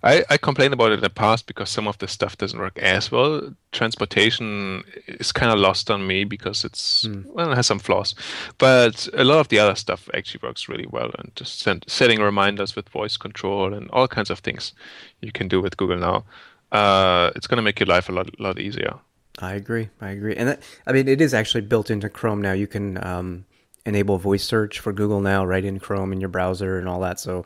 I, 0.03 0.25
I 0.31 0.39
complained 0.39 0.73
about 0.73 0.93
it 0.93 1.01
in 1.01 1.01
the 1.01 1.11
past 1.11 1.47
because 1.47 1.69
some 1.69 1.87
of 1.87 1.99
the 1.99 2.09
stuff 2.09 2.39
doesn't 2.39 2.59
work 2.59 2.79
as 2.79 3.13
well. 3.13 3.55
Transportation 3.73 4.83
is 5.07 5.31
kind 5.31 5.53
of 5.53 5.59
lost 5.59 5.91
on 5.91 6.07
me 6.07 6.25
because 6.25 6.65
it's 6.65 7.05
mm. 7.05 7.25
well, 7.35 7.53
it 7.53 7.57
has 7.57 7.67
some 7.67 7.79
flaws, 7.79 8.15
but 8.59 9.09
a 9.15 9.25
lot 9.25 9.41
of 9.41 9.49
the 9.49 9.59
other 9.59 9.75
stuff 9.75 10.09
actually 10.15 10.41
works 10.43 10.69
really 10.69 10.87
well. 10.91 11.11
And 11.19 11.33
just 11.37 11.61
send, 11.61 11.85
setting 11.87 12.21
reminders 12.21 12.77
with 12.77 12.89
voice 12.89 13.17
control 13.17 13.75
and 13.75 13.91
all 13.91 14.09
kinds 14.09 14.31
of 14.31 14.39
things 14.41 14.73
you 15.21 15.33
can 15.33 15.49
do 15.49 15.61
with 15.61 15.77
Google 15.77 15.99
now. 15.99 16.25
Uh, 16.73 17.31
it's 17.37 17.47
going 17.47 17.63
to 17.63 17.69
make 17.69 17.81
your 17.81 17.95
life 17.95 18.09
a 18.09 18.13
lot 18.13 18.29
lot 18.41 18.59
easier. 18.59 18.95
I 19.41 19.55
agree. 19.55 19.89
I 20.01 20.11
agree, 20.11 20.37
and 20.37 20.49
that, 20.49 20.63
I 20.87 20.93
mean 20.93 21.09
it 21.09 21.21
is 21.21 21.33
actually 21.35 21.63
built 21.63 21.91
into 21.91 22.09
Chrome 22.09 22.43
now. 22.43 22.53
You 22.53 22.67
can 22.67 23.05
um, 23.05 23.45
enable 23.89 24.19
voice 24.19 24.45
search 24.45 24.79
for 24.79 24.93
Google 24.93 25.21
now 25.21 25.45
right 25.45 25.65
in 25.65 25.81
Chrome 25.81 26.13
in 26.13 26.21
your 26.21 26.29
browser 26.29 26.79
and 26.79 26.89
all 26.89 27.01
that. 27.01 27.19
So, 27.19 27.45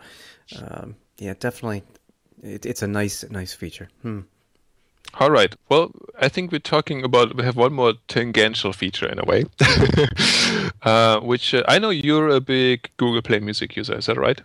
um, 0.61 0.96
yeah, 1.18 1.34
definitely, 1.38 1.84
it, 2.42 2.66
it's 2.66 2.82
a 2.82 2.88
nice 2.88 3.25
nice 3.30 3.54
feature. 3.54 3.88
Hmm. 4.02 4.20
All 5.20 5.30
right. 5.30 5.54
Well, 5.68 5.92
I 6.18 6.28
think 6.28 6.52
we're 6.52 6.58
talking 6.58 7.04
about 7.04 7.37
we 7.37 7.44
have 7.44 7.56
one 7.56 7.75
more 7.75 7.94
tangential 8.08 8.72
feature 8.72 9.06
in 9.06 9.18
a 9.18 9.25
way, 9.25 9.44
uh, 10.82 11.20
which 11.20 11.54
uh, 11.54 11.62
I 11.68 11.78
know 11.78 11.90
you're 11.90 12.28
a 12.28 12.40
big 12.40 12.90
Google 12.96 13.22
Play 13.22 13.40
Music 13.40 13.76
user. 13.76 13.94
Is 13.94 14.06
that 14.06 14.16
right? 14.16 14.40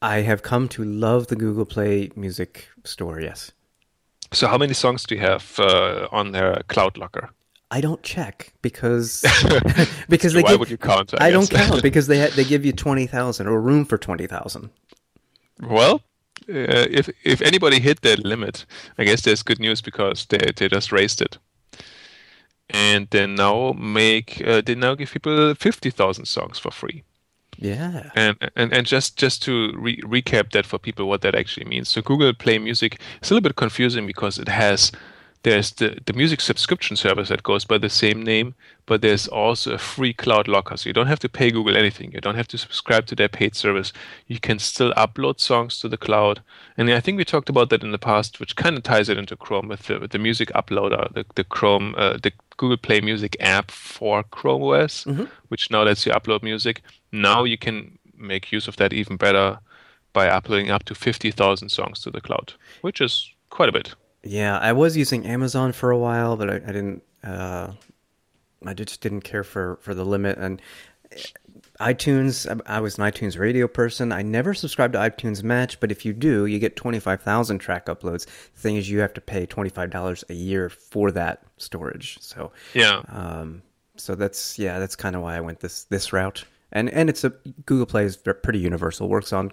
I 0.00 0.20
have 0.20 0.42
come 0.42 0.68
to 0.68 0.84
love 0.84 1.26
the 1.26 1.36
Google 1.36 1.66
Play 1.66 2.10
Music 2.16 2.68
Store. 2.84 3.20
Yes. 3.20 3.52
So, 4.32 4.46
how 4.46 4.58
many 4.58 4.74
songs 4.74 5.04
do 5.04 5.14
you 5.14 5.20
have 5.20 5.58
uh, 5.58 6.08
on 6.10 6.32
their 6.32 6.62
Cloud 6.68 6.96
Locker? 6.96 7.30
I 7.70 7.80
don't 7.80 8.02
check 8.02 8.52
because 8.62 9.28
because 10.08 10.32
So 10.32 10.38
they 10.38 10.42
why 10.42 10.56
give, 10.56 10.58
would 10.58 10.70
you 10.70 10.78
count? 10.78 11.14
I 11.20 11.28
I 11.28 11.30
don't 11.30 11.50
count 11.50 11.82
because 11.82 12.06
they 12.06 12.20
ha- 12.20 12.34
they 12.34 12.44
give 12.44 12.64
you 12.64 12.72
twenty 12.72 13.06
thousand 13.06 13.46
or 13.48 13.60
room 13.60 13.84
for 13.84 13.98
twenty 13.98 14.26
thousand. 14.26 14.70
Well, 15.60 16.02
uh, 16.48 16.86
if 16.90 17.08
if 17.24 17.40
anybody 17.42 17.78
hit 17.80 18.00
that 18.02 18.24
limit, 18.24 18.66
I 18.98 19.04
guess 19.04 19.22
there's 19.22 19.42
good 19.44 19.60
news 19.60 19.80
because 19.80 20.26
they 20.26 20.50
they 20.56 20.68
just 20.68 20.90
raised 20.92 21.20
it, 21.22 21.38
and 22.70 23.08
they 23.10 23.26
now 23.26 23.72
make 23.72 24.42
uh, 24.46 24.60
they 24.64 24.74
now 24.74 24.94
give 24.94 25.10
people 25.12 25.54
fifty 25.54 25.90
thousand 25.90 26.26
songs 26.26 26.58
for 26.58 26.70
free. 26.70 27.04
Yeah. 27.58 28.10
And 28.14 28.36
and 28.56 28.72
and 28.72 28.86
just 28.86 29.16
just 29.16 29.42
to 29.44 29.72
re- 29.76 30.00
recap 30.02 30.50
that 30.52 30.66
for 30.66 30.78
people 30.78 31.08
what 31.08 31.20
that 31.22 31.34
actually 31.34 31.66
means. 31.66 31.88
So 31.88 32.02
Google 32.02 32.32
Play 32.34 32.58
Music 32.58 33.00
is 33.22 33.30
a 33.30 33.34
little 33.34 33.42
bit 33.48 33.56
confusing 33.56 34.06
because 34.06 34.38
it 34.38 34.48
has 34.48 34.92
there's 35.42 35.72
the, 35.72 35.98
the 36.04 36.12
music 36.12 36.40
subscription 36.40 36.96
service 36.96 37.28
that 37.28 37.42
goes 37.42 37.64
by 37.64 37.78
the 37.78 37.88
same 37.88 38.22
name, 38.22 38.54
but 38.86 39.02
there's 39.02 39.28
also 39.28 39.74
a 39.74 39.78
free 39.78 40.12
cloud 40.12 40.48
locker. 40.48 40.76
So 40.76 40.88
you 40.88 40.92
don't 40.92 41.06
have 41.06 41.20
to 41.20 41.28
pay 41.28 41.50
Google 41.50 41.76
anything. 41.76 42.12
You 42.12 42.20
don't 42.20 42.34
have 42.34 42.48
to 42.48 42.58
subscribe 42.58 43.06
to 43.06 43.14
their 43.14 43.28
paid 43.28 43.54
service. 43.54 43.92
You 44.26 44.40
can 44.40 44.58
still 44.58 44.92
upload 44.94 45.40
songs 45.40 45.78
to 45.80 45.88
the 45.88 45.96
cloud. 45.96 46.42
And 46.76 46.90
I 46.90 47.00
think 47.00 47.18
we 47.18 47.24
talked 47.24 47.48
about 47.48 47.70
that 47.70 47.84
in 47.84 47.92
the 47.92 47.98
past, 47.98 48.40
which 48.40 48.56
kind 48.56 48.76
of 48.76 48.82
ties 48.82 49.08
it 49.08 49.18
into 49.18 49.36
Chrome 49.36 49.68
with 49.68 49.84
the, 49.86 50.00
with 50.00 50.10
the 50.10 50.18
music 50.18 50.50
uploader, 50.54 51.12
the, 51.14 51.24
the 51.36 51.44
Chrome, 51.44 51.94
uh, 51.96 52.18
the 52.20 52.32
Google 52.56 52.76
Play 52.76 53.00
Music 53.00 53.36
app 53.38 53.70
for 53.70 54.24
Chrome 54.24 54.62
OS, 54.62 55.04
which 55.48 55.70
now 55.70 55.84
lets 55.84 56.04
you 56.04 56.12
upload 56.12 56.42
music. 56.42 56.82
Now 57.12 57.44
you 57.44 57.58
can 57.58 57.98
make 58.16 58.50
use 58.50 58.66
of 58.66 58.76
that 58.76 58.92
even 58.92 59.16
better 59.16 59.60
by 60.12 60.28
uploading 60.28 60.70
up 60.70 60.82
to 60.84 60.94
50,000 60.94 61.68
songs 61.68 62.00
to 62.00 62.10
the 62.10 62.20
cloud, 62.20 62.54
which 62.80 63.00
is 63.00 63.30
quite 63.50 63.68
a 63.68 63.72
bit. 63.72 63.94
Yeah, 64.28 64.58
I 64.58 64.72
was 64.72 64.96
using 64.96 65.26
Amazon 65.26 65.72
for 65.72 65.90
a 65.90 65.98
while, 65.98 66.36
but 66.36 66.50
I, 66.50 66.54
I 66.56 66.72
didn't. 66.72 67.02
Uh, 67.24 67.72
I 68.66 68.74
just 68.74 69.00
didn't 69.00 69.22
care 69.22 69.44
for 69.44 69.76
for 69.80 69.94
the 69.94 70.04
limit. 70.04 70.38
And 70.38 70.60
iTunes, 71.80 72.46
I, 72.66 72.76
I 72.76 72.80
was 72.80 72.98
an 72.98 73.04
iTunes 73.04 73.38
radio 73.38 73.68
person. 73.68 74.12
I 74.12 74.22
never 74.22 74.52
subscribed 74.54 74.94
to 74.94 74.98
iTunes 74.98 75.42
Match, 75.42 75.78
but 75.80 75.90
if 75.92 76.04
you 76.04 76.12
do, 76.12 76.46
you 76.46 76.58
get 76.58 76.76
twenty 76.76 76.98
five 77.00 77.22
thousand 77.22 77.58
track 77.58 77.86
uploads. 77.86 78.26
The 78.26 78.60
thing 78.60 78.76
is, 78.76 78.90
you 78.90 78.98
have 79.00 79.14
to 79.14 79.20
pay 79.20 79.46
twenty 79.46 79.70
five 79.70 79.90
dollars 79.90 80.24
a 80.28 80.34
year 80.34 80.68
for 80.68 81.10
that 81.12 81.42
storage. 81.56 82.18
So 82.20 82.52
Yeah. 82.74 83.02
um, 83.08 83.62
so 83.96 84.14
that's 84.14 84.58
yeah, 84.58 84.78
that's 84.78 84.96
kind 84.96 85.16
of 85.16 85.22
why 85.22 85.36
I 85.36 85.40
went 85.40 85.60
this 85.60 85.84
this 85.84 86.12
route. 86.12 86.44
And 86.72 86.90
and 86.90 87.08
it's 87.08 87.24
a 87.24 87.30
Google 87.66 87.86
Play 87.86 88.04
is 88.04 88.16
pretty 88.16 88.58
universal. 88.58 89.08
Works 89.08 89.32
on 89.32 89.52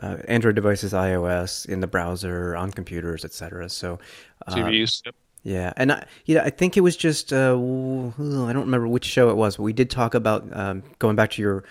uh, 0.00 0.18
Android 0.28 0.54
devices, 0.54 0.92
iOS, 0.92 1.66
in 1.66 1.80
the 1.80 1.86
browser, 1.86 2.56
on 2.56 2.70
computers, 2.70 3.24
etc. 3.24 3.68
So 3.68 3.98
uh, 4.46 4.54
TVs. 4.54 5.02
yep. 5.04 5.14
yeah, 5.42 5.72
and 5.76 5.92
I, 5.92 6.06
yeah, 6.26 6.42
I 6.44 6.50
think 6.50 6.76
it 6.76 6.82
was 6.82 6.96
just 6.96 7.32
uh, 7.32 7.54
I 7.54 8.52
don't 8.52 8.54
remember 8.54 8.86
which 8.86 9.04
show 9.04 9.30
it 9.30 9.36
was, 9.36 9.56
but 9.56 9.64
we 9.64 9.72
did 9.72 9.90
talk 9.90 10.14
about 10.14 10.44
um, 10.56 10.82
going 10.98 11.16
back 11.16 11.32
to 11.32 11.42
your 11.42 11.64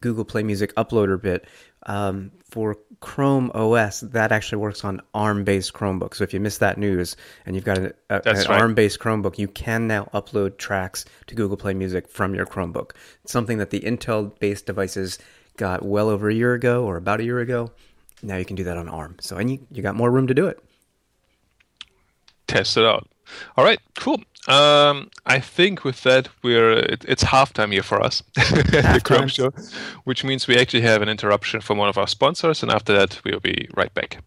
Google 0.00 0.24
Play 0.24 0.42
Music 0.42 0.74
uploader 0.76 1.20
bit 1.20 1.46
um, 1.86 2.30
for 2.44 2.76
Chrome 3.00 3.50
OS. 3.54 4.00
That 4.00 4.32
actually 4.32 4.58
works 4.58 4.84
on 4.84 5.00
ARM-based 5.14 5.72
Chromebooks. 5.72 6.16
So 6.16 6.24
if 6.24 6.34
you 6.34 6.40
missed 6.40 6.60
that 6.60 6.78
news 6.78 7.16
and 7.46 7.54
you've 7.54 7.64
got 7.64 7.78
an, 7.78 7.92
a, 8.10 8.22
an 8.24 8.36
right. 8.36 8.48
ARM-based 8.48 8.98
Chromebook, 8.98 9.38
you 9.38 9.48
can 9.48 9.86
now 9.86 10.08
upload 10.14 10.58
tracks 10.58 11.04
to 11.26 11.34
Google 11.34 11.56
Play 11.56 11.74
Music 11.74 12.08
from 12.08 12.34
your 12.34 12.46
Chromebook. 12.46 12.92
It's 13.24 13.32
something 13.32 13.58
that 13.58 13.70
the 13.70 13.80
Intel-based 13.80 14.66
devices 14.66 15.18
got 15.56 15.84
well 15.84 16.08
over 16.08 16.28
a 16.28 16.34
year 16.34 16.54
ago 16.54 16.84
or 16.84 16.96
about 16.96 17.20
a 17.20 17.24
year 17.24 17.40
ago. 17.40 17.70
Now 18.22 18.36
you 18.36 18.44
can 18.44 18.56
do 18.56 18.64
that 18.64 18.76
on 18.76 18.88
ARM. 18.88 19.16
So 19.20 19.36
and 19.36 19.50
you, 19.50 19.66
you 19.70 19.82
got 19.82 19.94
more 19.94 20.10
room 20.10 20.26
to 20.26 20.34
do 20.34 20.46
it. 20.46 20.62
Test 22.46 22.76
it 22.76 22.84
out. 22.84 23.08
All 23.56 23.64
right, 23.64 23.80
cool. 23.96 24.20
Um, 24.48 25.10
I 25.26 25.38
think 25.38 25.84
with 25.84 26.02
that 26.02 26.28
we're 26.42 26.72
it, 26.72 27.04
it's 27.06 27.24
halftime 27.24 27.72
here 27.72 27.82
for 27.82 28.02
us, 28.02 28.22
the 28.34 29.00
Chrome 29.04 29.28
show, 29.28 29.52
which 30.04 30.24
means 30.24 30.48
we 30.48 30.56
actually 30.56 30.80
have 30.80 31.02
an 31.02 31.08
interruption 31.08 31.60
from 31.60 31.78
one 31.78 31.88
of 31.88 31.98
our 31.98 32.08
sponsors, 32.08 32.62
and 32.62 32.72
after 32.72 32.92
that 32.94 33.20
we'll 33.24 33.40
be 33.40 33.68
right 33.74 33.92
back. 33.92 34.22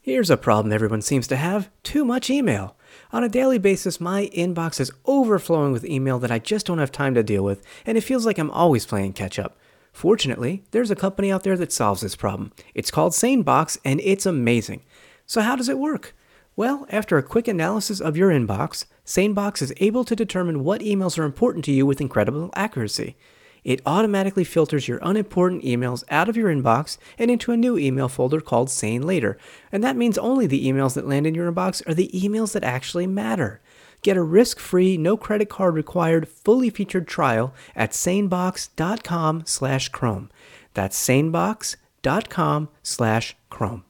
Here's 0.00 0.30
a 0.30 0.36
problem 0.36 0.72
everyone 0.72 1.02
seems 1.02 1.26
to 1.26 1.36
have 1.36 1.70
too 1.82 2.04
much 2.04 2.30
email. 2.30 2.76
On 3.12 3.22
a 3.22 3.28
daily 3.28 3.58
basis, 3.58 4.00
my 4.00 4.30
inbox 4.34 4.80
is 4.80 4.92
overflowing 5.04 5.72
with 5.72 5.84
email 5.84 6.18
that 6.20 6.30
I 6.30 6.38
just 6.38 6.66
don't 6.66 6.78
have 6.78 6.92
time 6.92 7.14
to 7.14 7.22
deal 7.22 7.44
with, 7.44 7.62
and 7.84 7.98
it 7.98 8.02
feels 8.02 8.24
like 8.24 8.38
I'm 8.38 8.50
always 8.50 8.86
playing 8.86 9.12
catch 9.12 9.38
up. 9.38 9.58
Fortunately, 9.92 10.62
there's 10.70 10.90
a 10.90 10.96
company 10.96 11.30
out 11.32 11.42
there 11.42 11.56
that 11.56 11.72
solves 11.72 12.00
this 12.00 12.16
problem. 12.16 12.52
It's 12.74 12.90
called 12.90 13.12
SaneBox, 13.12 13.78
and 13.84 14.00
it's 14.00 14.24
amazing. 14.24 14.82
So, 15.26 15.40
how 15.42 15.56
does 15.56 15.68
it 15.68 15.78
work? 15.78 16.14
Well, 16.60 16.86
after 16.90 17.16
a 17.16 17.22
quick 17.22 17.48
analysis 17.48 18.02
of 18.02 18.18
your 18.18 18.28
inbox, 18.28 18.84
SaneBox 19.06 19.62
is 19.62 19.72
able 19.78 20.04
to 20.04 20.14
determine 20.14 20.62
what 20.62 20.82
emails 20.82 21.18
are 21.18 21.24
important 21.24 21.64
to 21.64 21.72
you 21.72 21.86
with 21.86 22.02
incredible 22.02 22.50
accuracy. 22.54 23.16
It 23.64 23.80
automatically 23.86 24.44
filters 24.44 24.86
your 24.86 24.98
unimportant 25.00 25.64
emails 25.64 26.04
out 26.10 26.28
of 26.28 26.36
your 26.36 26.54
inbox 26.54 26.98
and 27.18 27.30
into 27.30 27.50
a 27.50 27.56
new 27.56 27.78
email 27.78 28.10
folder 28.10 28.42
called 28.42 28.68
Sane 28.68 29.00
Later. 29.00 29.38
And 29.72 29.82
that 29.82 29.96
means 29.96 30.18
only 30.18 30.46
the 30.46 30.68
emails 30.68 30.92
that 30.96 31.08
land 31.08 31.26
in 31.26 31.34
your 31.34 31.50
inbox 31.50 31.80
are 31.88 31.94
the 31.94 32.10
emails 32.12 32.52
that 32.52 32.62
actually 32.62 33.06
matter. 33.06 33.62
Get 34.02 34.18
a 34.18 34.22
risk-free, 34.22 34.98
no 34.98 35.16
credit 35.16 35.48
card 35.48 35.74
required, 35.74 36.28
fully 36.28 36.68
featured 36.68 37.08
trial 37.08 37.54
at 37.74 37.92
sanebox.com 37.92 39.44
slash 39.46 39.88
chrome. 39.88 40.28
That's 40.74 41.08
sanebox.com 41.08 42.68
slash 42.82 43.36
chrome. 43.48 43.84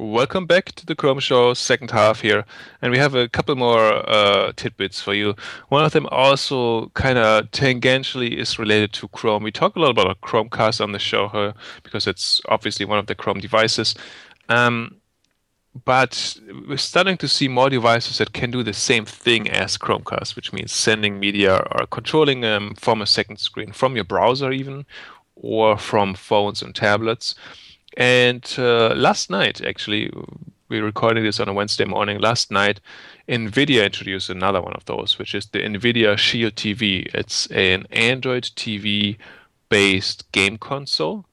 Welcome 0.00 0.46
back 0.46 0.66
to 0.76 0.86
the 0.86 0.94
Chrome 0.94 1.18
Show, 1.18 1.54
second 1.54 1.90
half 1.90 2.20
here, 2.20 2.44
and 2.80 2.92
we 2.92 2.98
have 2.98 3.16
a 3.16 3.28
couple 3.28 3.56
more 3.56 4.08
uh, 4.08 4.52
tidbits 4.54 5.00
for 5.00 5.12
you. 5.12 5.34
One 5.70 5.84
of 5.84 5.90
them 5.90 6.06
also 6.12 6.90
kind 6.90 7.18
of 7.18 7.50
tangentially 7.50 8.36
is 8.36 8.60
related 8.60 8.92
to 8.92 9.08
Chrome. 9.08 9.42
We 9.42 9.50
talk 9.50 9.74
a 9.74 9.80
lot 9.80 9.90
about 9.90 10.20
Chromecast 10.20 10.80
on 10.80 10.92
the 10.92 11.00
show 11.00 11.26
here 11.30 11.52
because 11.82 12.06
it's 12.06 12.40
obviously 12.48 12.86
one 12.86 13.00
of 13.00 13.08
the 13.08 13.16
Chrome 13.16 13.40
devices. 13.40 13.96
Um, 14.48 15.00
but 15.84 16.38
we're 16.68 16.76
starting 16.76 17.16
to 17.16 17.26
see 17.26 17.48
more 17.48 17.68
devices 17.68 18.18
that 18.18 18.32
can 18.32 18.52
do 18.52 18.62
the 18.62 18.74
same 18.74 19.04
thing 19.04 19.50
as 19.50 19.76
Chromecast, 19.76 20.36
which 20.36 20.52
means 20.52 20.70
sending 20.70 21.18
media 21.18 21.56
or 21.72 21.86
controlling 21.86 22.40
them 22.40 22.76
from 22.76 23.02
a 23.02 23.06
second 23.06 23.38
screen, 23.38 23.72
from 23.72 23.96
your 23.96 24.04
browser 24.04 24.52
even, 24.52 24.86
or 25.34 25.76
from 25.76 26.14
phones 26.14 26.62
and 26.62 26.72
tablets. 26.72 27.34
And 27.98 28.48
uh, 28.56 28.94
last 28.94 29.28
night, 29.28 29.60
actually, 29.60 30.12
we 30.68 30.78
recorded 30.78 31.24
this 31.24 31.40
on 31.40 31.48
a 31.48 31.52
Wednesday 31.52 31.84
morning. 31.84 32.20
Last 32.20 32.52
night, 32.52 32.80
NVIDIA 33.28 33.84
introduced 33.84 34.30
another 34.30 34.62
one 34.62 34.74
of 34.74 34.84
those, 34.84 35.18
which 35.18 35.34
is 35.34 35.46
the 35.46 35.58
NVIDIA 35.58 36.16
Shield 36.16 36.54
TV. 36.54 37.12
It's 37.12 37.48
an 37.48 37.86
Android 37.90 38.44
TV 38.44 39.18
based 39.68 40.30
game 40.30 40.58
console 40.58 41.26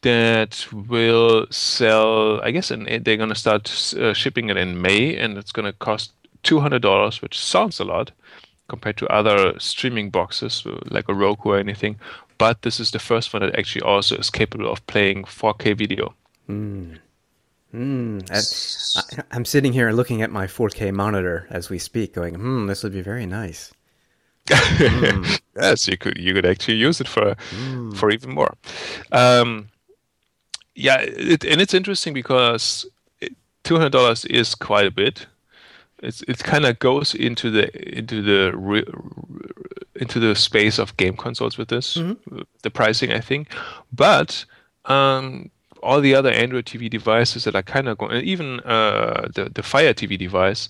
that 0.00 0.66
will 0.72 1.46
sell, 1.50 2.40
I 2.40 2.50
guess, 2.50 2.70
in, 2.70 2.84
they're 2.84 3.18
going 3.18 3.28
to 3.28 3.34
start 3.34 3.94
uh, 3.94 4.14
shipping 4.14 4.48
it 4.48 4.56
in 4.56 4.80
May, 4.80 5.18
and 5.18 5.36
it's 5.36 5.52
going 5.52 5.66
to 5.66 5.74
cost 5.74 6.12
$200, 6.44 7.20
which 7.20 7.38
sounds 7.38 7.78
a 7.78 7.84
lot 7.84 8.12
compared 8.68 8.96
to 8.96 9.06
other 9.08 9.58
streaming 9.58 10.08
boxes 10.08 10.64
like 10.86 11.10
a 11.10 11.14
Roku 11.14 11.50
or 11.50 11.58
anything. 11.58 11.98
But 12.40 12.62
this 12.62 12.80
is 12.80 12.90
the 12.90 12.98
first 12.98 13.34
one 13.34 13.42
that 13.42 13.58
actually 13.58 13.82
also 13.82 14.16
is 14.16 14.30
capable 14.30 14.72
of 14.72 14.84
playing 14.86 15.24
4K 15.24 15.76
video. 15.76 16.14
Mm, 17.74 18.24
I, 18.32 19.24
I'm 19.30 19.44
sitting 19.44 19.74
here 19.74 19.92
looking 19.92 20.22
at 20.22 20.30
my 20.30 20.46
4K 20.46 20.90
monitor 20.92 21.46
as 21.50 21.68
we 21.68 21.78
speak, 21.78 22.14
going, 22.14 22.36
"Hmm, 22.36 22.66
this 22.66 22.82
would 22.82 22.94
be 22.94 23.02
very 23.02 23.26
nice." 23.26 23.72
yes, 25.54 25.86
you 25.86 25.98
could 25.98 26.16
you 26.16 26.32
could 26.32 26.46
actually 26.46 26.78
use 26.78 26.98
it 27.00 27.06
for 27.06 27.36
for 27.94 28.10
even 28.10 28.30
more. 28.32 28.54
Um, 29.12 29.68
yeah, 30.74 30.96
it, 31.02 31.44
and 31.44 31.60
it's 31.60 31.74
interesting 31.74 32.14
because 32.14 32.86
two 33.64 33.76
hundred 33.76 33.92
dollars 33.92 34.24
is 34.24 34.54
quite 34.54 34.86
a 34.86 34.90
bit. 34.90 35.26
It's 36.02 36.22
it 36.22 36.38
kind 36.38 36.64
of 36.64 36.78
goes 36.78 37.14
into 37.14 37.50
the 37.50 37.68
into 37.96 38.22
the 38.22 38.56
re, 38.56 38.82
into 40.00 40.18
the 40.18 40.34
space 40.34 40.78
of 40.78 40.96
game 40.96 41.16
consoles 41.16 41.58
with 41.58 41.68
this 41.68 41.94
the 42.62 42.70
pricing 42.70 43.12
I 43.12 43.20
think, 43.20 43.48
but 43.92 44.44
um, 44.86 45.50
all 45.82 46.00
the 46.00 46.14
other 46.14 46.30
Android 46.30 46.66
TV 46.66 46.90
devices 46.90 47.44
that 47.44 47.54
are 47.54 47.62
kind 47.62 47.88
of 47.88 47.98
going, 47.98 48.22
even 48.24 48.60
uh, 48.60 49.28
the 49.34 49.50
the 49.54 49.62
Fire 49.62 49.94
TV 49.94 50.18
device, 50.18 50.68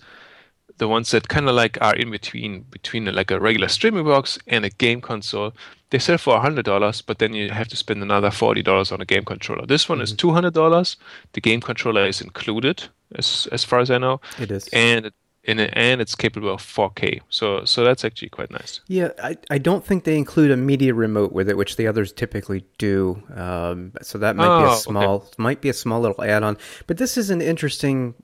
the 0.78 0.88
ones 0.88 1.10
that 1.10 1.28
kind 1.28 1.48
of 1.48 1.54
like 1.54 1.78
are 1.80 1.94
in 1.94 2.10
between 2.10 2.62
between 2.70 3.04
like 3.06 3.30
a 3.30 3.40
regular 3.40 3.68
streaming 3.68 4.04
box 4.04 4.38
and 4.46 4.64
a 4.64 4.70
game 4.70 5.00
console. 5.00 5.52
They 5.90 5.98
sell 5.98 6.18
for 6.18 6.40
hundred 6.40 6.64
dollars, 6.64 7.02
but 7.02 7.18
then 7.18 7.34
you 7.34 7.50
have 7.50 7.68
to 7.68 7.76
spend 7.76 8.02
another 8.02 8.30
forty 8.30 8.62
dollars 8.62 8.92
on 8.92 9.00
a 9.00 9.04
game 9.04 9.24
controller. 9.24 9.66
This 9.66 9.88
one 9.88 10.00
is 10.00 10.12
two 10.12 10.32
hundred 10.32 10.54
dollars. 10.54 10.96
The 11.32 11.40
game 11.40 11.60
controller 11.60 12.06
is 12.06 12.20
included, 12.20 12.88
as 13.16 13.48
as 13.50 13.64
far 13.64 13.80
as 13.80 13.90
I 13.90 13.98
know. 13.98 14.20
It 14.38 14.50
is. 14.50 14.68
and 14.72 15.10
and 15.44 15.60
and 15.60 16.00
it's 16.00 16.14
capable 16.14 16.50
of 16.50 16.60
4K. 16.62 17.20
So 17.30 17.64
so 17.64 17.84
that's 17.84 18.04
actually 18.04 18.28
quite 18.28 18.50
nice. 18.50 18.80
Yeah, 18.88 19.10
I, 19.22 19.36
I 19.50 19.58
don't 19.58 19.84
think 19.84 20.04
they 20.04 20.16
include 20.18 20.50
a 20.50 20.56
media 20.56 20.92
remote 20.94 21.32
with 21.32 21.48
it, 21.48 21.56
which 21.56 21.76
the 21.76 21.86
others 21.86 22.12
typically 22.12 22.64
do. 22.78 23.22
Um, 23.34 23.92
so 24.02 24.18
that 24.18 24.36
might 24.36 24.44
be 24.44 24.64
Oh, 24.64 24.66
a 24.66 24.70
okay. 24.72 24.76
small 24.80 25.26
might 25.38 25.60
be 25.60 25.68
a 25.68 25.74
small 25.74 26.00
little 26.00 26.22
add-on. 26.22 26.58
But 26.86 26.98
this 26.98 27.16
is 27.16 27.30
an 27.30 27.40
interesting 27.40 28.14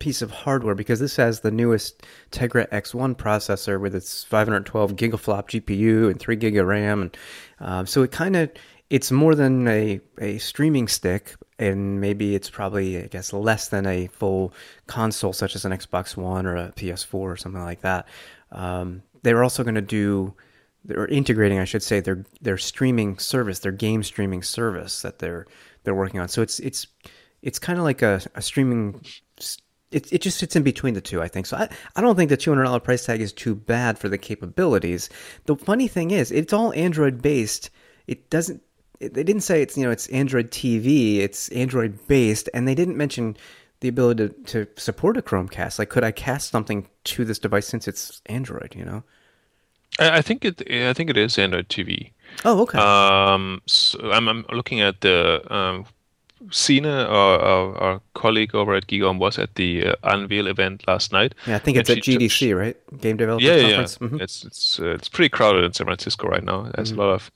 piece 0.00 0.22
of 0.22 0.30
hardware 0.30 0.74
because 0.74 1.00
this 1.00 1.16
has 1.16 1.40
the 1.40 1.50
newest 1.50 2.02
Tegra 2.32 2.68
X1 2.70 3.14
processor 3.16 3.80
with 3.80 3.94
its 3.94 4.24
512 4.24 4.96
gigaflop 4.96 5.48
GPU 5.48 6.10
and 6.10 6.18
three 6.18 6.36
gig 6.36 6.56
of 6.56 6.66
RAM, 6.66 7.02
and 7.02 7.16
um, 7.60 7.86
so 7.86 8.02
it 8.02 8.10
kind 8.10 8.36
of 8.36 8.50
it's 8.90 9.12
more 9.12 9.34
than 9.34 9.68
a, 9.68 10.00
a 10.18 10.38
streaming 10.38 10.88
stick, 10.88 11.34
and 11.58 12.00
maybe 12.00 12.34
it's 12.34 12.50
probably 12.50 13.02
I 13.02 13.06
guess 13.06 13.32
less 13.32 13.68
than 13.68 13.86
a 13.86 14.06
full 14.08 14.52
console 14.86 15.32
such 15.32 15.56
as 15.56 15.64
an 15.64 15.72
Xbox 15.72 16.16
One 16.16 16.46
or 16.46 16.56
a 16.56 16.72
PS4 16.76 17.14
or 17.14 17.36
something 17.36 17.62
like 17.62 17.80
that. 17.80 18.06
Um, 18.52 19.02
they're 19.22 19.42
also 19.42 19.62
going 19.62 19.74
to 19.74 19.80
do 19.80 20.34
they're 20.84 21.06
integrating, 21.06 21.58
I 21.58 21.64
should 21.64 21.82
say, 21.82 22.00
their 22.00 22.24
their 22.40 22.58
streaming 22.58 23.18
service, 23.18 23.60
their 23.60 23.72
game 23.72 24.02
streaming 24.02 24.42
service 24.42 25.02
that 25.02 25.18
they're 25.18 25.46
they're 25.84 25.94
working 25.94 26.20
on. 26.20 26.28
So 26.28 26.42
it's 26.42 26.60
it's 26.60 26.86
it's 27.42 27.58
kind 27.58 27.78
of 27.78 27.84
like 27.84 28.02
a, 28.02 28.20
a 28.34 28.42
streaming. 28.42 29.04
It, 29.90 30.12
it 30.12 30.20
just 30.20 30.38
sits 30.38 30.54
in 30.54 30.62
between 30.62 30.94
the 30.94 31.00
two, 31.00 31.22
I 31.22 31.28
think. 31.28 31.46
So 31.46 31.56
I, 31.56 31.68
I 31.96 32.00
don't 32.00 32.16
think 32.16 32.30
the 32.30 32.36
two 32.36 32.50
hundred 32.50 32.64
dollar 32.64 32.80
price 32.80 33.04
tag 33.04 33.20
is 33.20 33.32
too 33.32 33.54
bad 33.54 33.98
for 33.98 34.08
the 34.08 34.18
capabilities. 34.18 35.08
The 35.46 35.56
funny 35.56 35.88
thing 35.88 36.10
is, 36.10 36.30
it's 36.30 36.52
all 36.52 36.72
Android 36.74 37.22
based. 37.22 37.70
It 38.06 38.30
doesn't. 38.30 38.62
They 39.00 39.22
didn't 39.22 39.42
say 39.42 39.62
it's 39.62 39.76
you 39.76 39.84
know 39.84 39.90
it's 39.90 40.08
Android 40.08 40.50
TV. 40.50 41.18
It's 41.18 41.48
Android 41.50 42.06
based, 42.08 42.48
and 42.52 42.66
they 42.66 42.74
didn't 42.74 42.96
mention 42.96 43.36
the 43.80 43.88
ability 43.88 44.28
to, 44.28 44.64
to 44.64 44.66
support 44.76 45.16
a 45.16 45.22
Chromecast. 45.22 45.78
Like, 45.78 45.88
could 45.88 46.02
I 46.02 46.10
cast 46.10 46.50
something 46.50 46.88
to 47.04 47.24
this 47.24 47.38
device 47.38 47.68
since 47.68 47.86
it's 47.86 48.20
Android? 48.26 48.74
You 48.76 48.84
know. 48.84 49.02
I, 49.98 50.18
I 50.18 50.22
think 50.22 50.44
it 50.44 50.62
I 50.70 50.92
think 50.92 51.10
it 51.10 51.16
is 51.16 51.38
Android 51.38 51.68
TV. 51.68 52.12
Oh, 52.44 52.62
okay. 52.62 52.78
Um, 52.78 53.62
so 53.66 54.10
I'm, 54.12 54.28
I'm 54.28 54.44
looking 54.52 54.80
at 54.80 55.00
the 55.00 55.42
um, 55.52 55.86
Sina, 56.50 57.04
our, 57.04 57.38
our, 57.38 57.76
our 57.78 58.00
colleague 58.14 58.54
over 58.54 58.74
at 58.74 58.86
GigaOM, 58.86 59.18
was 59.18 59.38
at 59.38 59.54
the 59.56 59.86
uh, 59.86 59.94
Unveil 60.04 60.46
event 60.46 60.86
last 60.86 61.12
night. 61.12 61.34
Yeah, 61.46 61.56
I 61.56 61.58
think 61.58 61.76
it's 61.78 61.90
at 61.90 62.04
she 62.04 62.16
GDC, 62.16 62.56
right? 62.56 62.76
Game 63.00 63.16
Developers 63.16 63.44
yeah, 63.44 63.56
yeah, 63.56 63.62
Conference. 63.62 63.98
yeah. 64.00 64.08
Mhm. 64.08 64.20
It's 64.20 64.44
it's 64.44 64.80
uh, 64.80 64.90
it's 64.90 65.08
pretty 65.08 65.28
crowded 65.30 65.64
in 65.64 65.72
San 65.72 65.86
Francisco 65.86 66.28
right 66.28 66.44
now. 66.44 66.70
There's 66.74 66.92
a 66.92 66.96
lot 66.96 67.10
of 67.10 67.30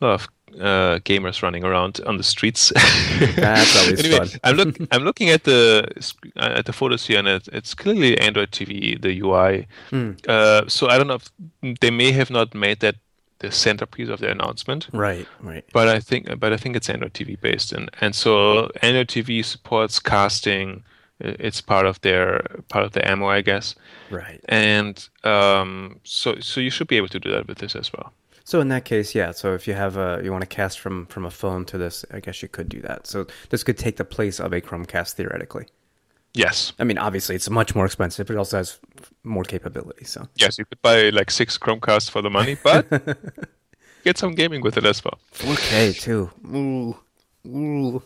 lot 0.00 0.14
of 0.14 0.28
uh, 0.56 0.98
gamers 1.00 1.42
running 1.42 1.64
around 1.64 2.00
on 2.06 2.16
the 2.16 2.22
streets. 2.22 2.72
That's 3.36 3.76
always 3.76 4.04
anyway, 4.04 4.26
fun. 4.26 4.40
I'm 4.44 4.56
look 4.56 4.76
I'm 4.90 5.02
looking 5.02 5.30
at 5.30 5.44
the 5.44 5.88
at 6.36 6.66
the 6.66 6.72
photos 6.72 7.06
here, 7.06 7.18
and 7.18 7.28
it, 7.28 7.48
it's 7.52 7.74
clearly 7.74 8.18
Android 8.18 8.50
TV, 8.50 9.00
the 9.00 9.20
UI. 9.20 9.66
Hmm. 9.90 10.12
Uh, 10.26 10.62
so 10.68 10.88
I 10.88 10.98
don't 10.98 11.06
know 11.06 11.18
if 11.62 11.78
they 11.80 11.90
may 11.90 12.12
have 12.12 12.30
not 12.30 12.54
made 12.54 12.80
that 12.80 12.96
the 13.40 13.52
centerpiece 13.52 14.08
of 14.08 14.20
the 14.20 14.30
announcement. 14.30 14.88
Right, 14.92 15.26
right. 15.40 15.64
But 15.72 15.88
I 15.88 16.00
think, 16.00 16.38
but 16.40 16.52
I 16.52 16.56
think 16.56 16.76
it's 16.76 16.90
Android 16.90 17.14
TV 17.14 17.40
based, 17.40 17.72
and 17.72 17.90
and 18.00 18.14
so 18.14 18.70
Android 18.82 19.08
TV 19.08 19.44
supports 19.44 19.98
casting. 19.98 20.84
It's 21.20 21.60
part 21.60 21.84
of 21.86 22.00
their 22.02 22.42
part 22.68 22.84
of 22.84 22.92
the 22.92 23.08
ammo, 23.10 23.26
I 23.28 23.40
guess, 23.42 23.74
Right. 24.10 24.40
and 24.48 25.08
um, 25.24 25.98
so 26.04 26.38
so 26.40 26.60
you 26.60 26.70
should 26.70 26.86
be 26.88 26.96
able 26.96 27.08
to 27.08 27.18
do 27.20 27.30
that 27.32 27.48
with 27.48 27.58
this 27.58 27.74
as 27.74 27.92
well. 27.92 28.12
So 28.44 28.60
in 28.60 28.68
that 28.68 28.84
case, 28.84 29.14
yeah. 29.14 29.32
So 29.32 29.52
if 29.54 29.66
you 29.68 29.74
have 29.74 29.96
a 29.96 30.20
you 30.22 30.30
want 30.32 30.42
to 30.42 30.46
cast 30.56 30.78
from 30.80 31.06
from 31.06 31.24
a 31.26 31.30
phone 31.30 31.64
to 31.66 31.78
this, 31.78 32.04
I 32.12 32.20
guess 32.20 32.40
you 32.42 32.48
could 32.48 32.68
do 32.68 32.80
that. 32.82 33.06
So 33.06 33.26
this 33.50 33.64
could 33.64 33.76
take 33.78 33.96
the 33.96 34.04
place 34.04 34.38
of 34.40 34.52
a 34.52 34.60
Chromecast 34.60 35.14
theoretically. 35.14 35.66
Yes, 36.34 36.72
I 36.78 36.84
mean, 36.84 36.98
obviously 36.98 37.34
it's 37.34 37.50
much 37.50 37.74
more 37.74 37.86
expensive, 37.86 38.26
but 38.28 38.34
it 38.34 38.38
also 38.38 38.58
has 38.58 38.78
more 39.24 39.44
capability. 39.44 40.04
So 40.04 40.28
yes, 40.36 40.56
you 40.58 40.64
could 40.66 40.80
buy 40.82 41.08
like 41.10 41.30
six 41.30 41.58
Chromecasts 41.58 42.10
for 42.10 42.22
the 42.22 42.30
money, 42.30 42.56
but 42.62 42.86
get 44.04 44.18
some 44.18 44.34
gaming 44.34 44.62
with 44.62 44.76
it 44.76 44.84
as 44.86 45.02
well. 45.04 45.18
4K 45.34 46.00
too. 46.00 46.30
Ooh, 46.46 46.96
ooh. 47.48 48.02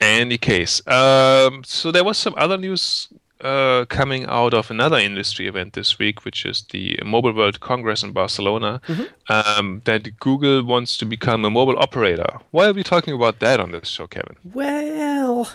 Any 0.00 0.38
case, 0.38 0.86
um, 0.86 1.62
so 1.64 1.90
there 1.90 2.04
was 2.04 2.18
some 2.18 2.34
other 2.36 2.56
news 2.56 3.08
uh, 3.40 3.84
coming 3.88 4.24
out 4.26 4.54
of 4.54 4.70
another 4.70 4.96
industry 4.96 5.46
event 5.46 5.74
this 5.74 5.98
week, 5.98 6.24
which 6.24 6.46
is 6.46 6.62
the 6.70 6.98
Mobile 7.04 7.32
World 7.34 7.60
Congress 7.60 8.02
in 8.02 8.12
Barcelona, 8.12 8.80
um, 9.28 9.82
that 9.84 10.18
Google 10.18 10.64
wants 10.64 10.96
to 10.98 11.04
become 11.04 11.44
a 11.44 11.50
mobile 11.50 11.78
operator. 11.78 12.38
Why 12.52 12.66
are 12.68 12.72
we 12.72 12.82
talking 12.82 13.14
about 13.14 13.40
that 13.40 13.60
on 13.60 13.72
this 13.72 13.88
show, 13.88 14.06
Kevin? 14.06 14.36
Well, 14.44 15.50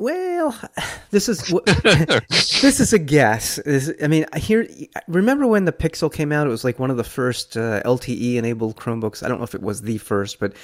well, 0.00 0.58
this 1.10 1.28
is 1.28 1.38
this 2.28 2.80
is 2.80 2.92
a 2.92 2.98
guess. 2.98 3.60
This- 3.64 3.92
I 4.02 4.08
mean, 4.08 4.26
I 4.32 4.38
hear. 4.38 4.66
Remember 5.06 5.46
when 5.46 5.66
the 5.66 5.72
Pixel 5.72 6.12
came 6.12 6.32
out? 6.32 6.46
It 6.46 6.50
was 6.50 6.64
like 6.64 6.78
one 6.78 6.90
of 6.90 6.96
the 6.96 7.04
first 7.04 7.56
uh, 7.56 7.82
LTE-enabled 7.84 8.76
Chromebooks. 8.76 9.22
I 9.22 9.28
don't 9.28 9.38
know 9.38 9.44
if 9.44 9.54
it 9.54 9.62
was 9.62 9.82
the 9.82 9.98
first, 9.98 10.40
but 10.40 10.54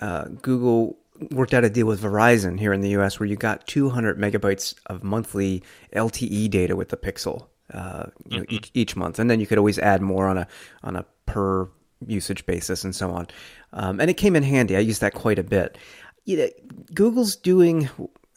uh, 0.00 0.24
Google 0.42 0.96
worked 1.30 1.54
out 1.54 1.64
a 1.64 1.70
deal 1.70 1.86
with 1.86 2.02
Verizon 2.02 2.58
here 2.58 2.72
in 2.72 2.80
the 2.80 2.90
U.S. 2.90 3.20
where 3.20 3.28
you 3.28 3.36
got 3.36 3.66
200 3.66 4.18
megabytes 4.18 4.74
of 4.86 5.02
monthly 5.02 5.62
LTE 5.94 6.50
data 6.50 6.76
with 6.76 6.88
the 6.88 6.96
Pixel, 6.96 7.46
uh, 7.72 8.06
you 8.28 8.38
know, 8.38 8.44
each 8.48 8.70
each 8.74 8.96
month, 8.96 9.18
and 9.18 9.30
then 9.30 9.40
you 9.40 9.46
could 9.46 9.58
always 9.58 9.78
add 9.78 10.02
more 10.02 10.28
on 10.28 10.38
a 10.38 10.46
on 10.82 10.96
a 10.96 11.04
per 11.26 11.68
usage 12.06 12.46
basis 12.46 12.84
and 12.84 12.94
so 12.94 13.10
on. 13.10 13.28
Um, 13.72 14.00
and 14.00 14.10
it 14.10 14.14
came 14.14 14.36
in 14.36 14.42
handy. 14.42 14.76
I 14.76 14.80
used 14.80 15.00
that 15.02 15.14
quite 15.14 15.38
a 15.38 15.42
bit. 15.44 15.78
You 16.24 16.36
know, 16.36 16.48
Google's 16.94 17.36
doing 17.36 17.88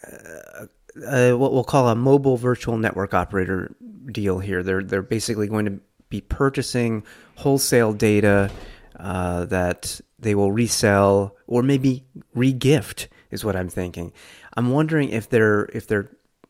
uh, 0.06 1.32
what 1.32 1.54
we'll 1.54 1.64
call 1.64 1.90
a 1.90 1.96
mobile 1.96 2.38
virtual 2.38 2.78
network 2.78 3.14
operator 3.14 3.76
deal 4.12 4.40
here. 4.40 4.64
They're 4.64 4.84
they're 4.84 5.02
basically 5.02 5.48
going 5.48 5.66
to 5.66 5.80
be 6.10 6.22
purchasing 6.22 7.04
wholesale 7.36 7.94
data 7.94 8.52
uh, 9.00 9.46
that 9.46 10.00
they 10.24 10.36
will 10.36 10.52
resell 10.52 11.36
or 11.48 11.64
maybe 11.64 12.04
regift 12.36 13.08
is 13.32 13.46
what 13.46 13.56
I'm 13.56 13.70
thinking. 13.70 14.12
I'm 14.56 14.72
wondering 14.72 15.10
if 15.10 15.30
their 15.30 15.66
if 15.66 15.88
their 15.88 16.10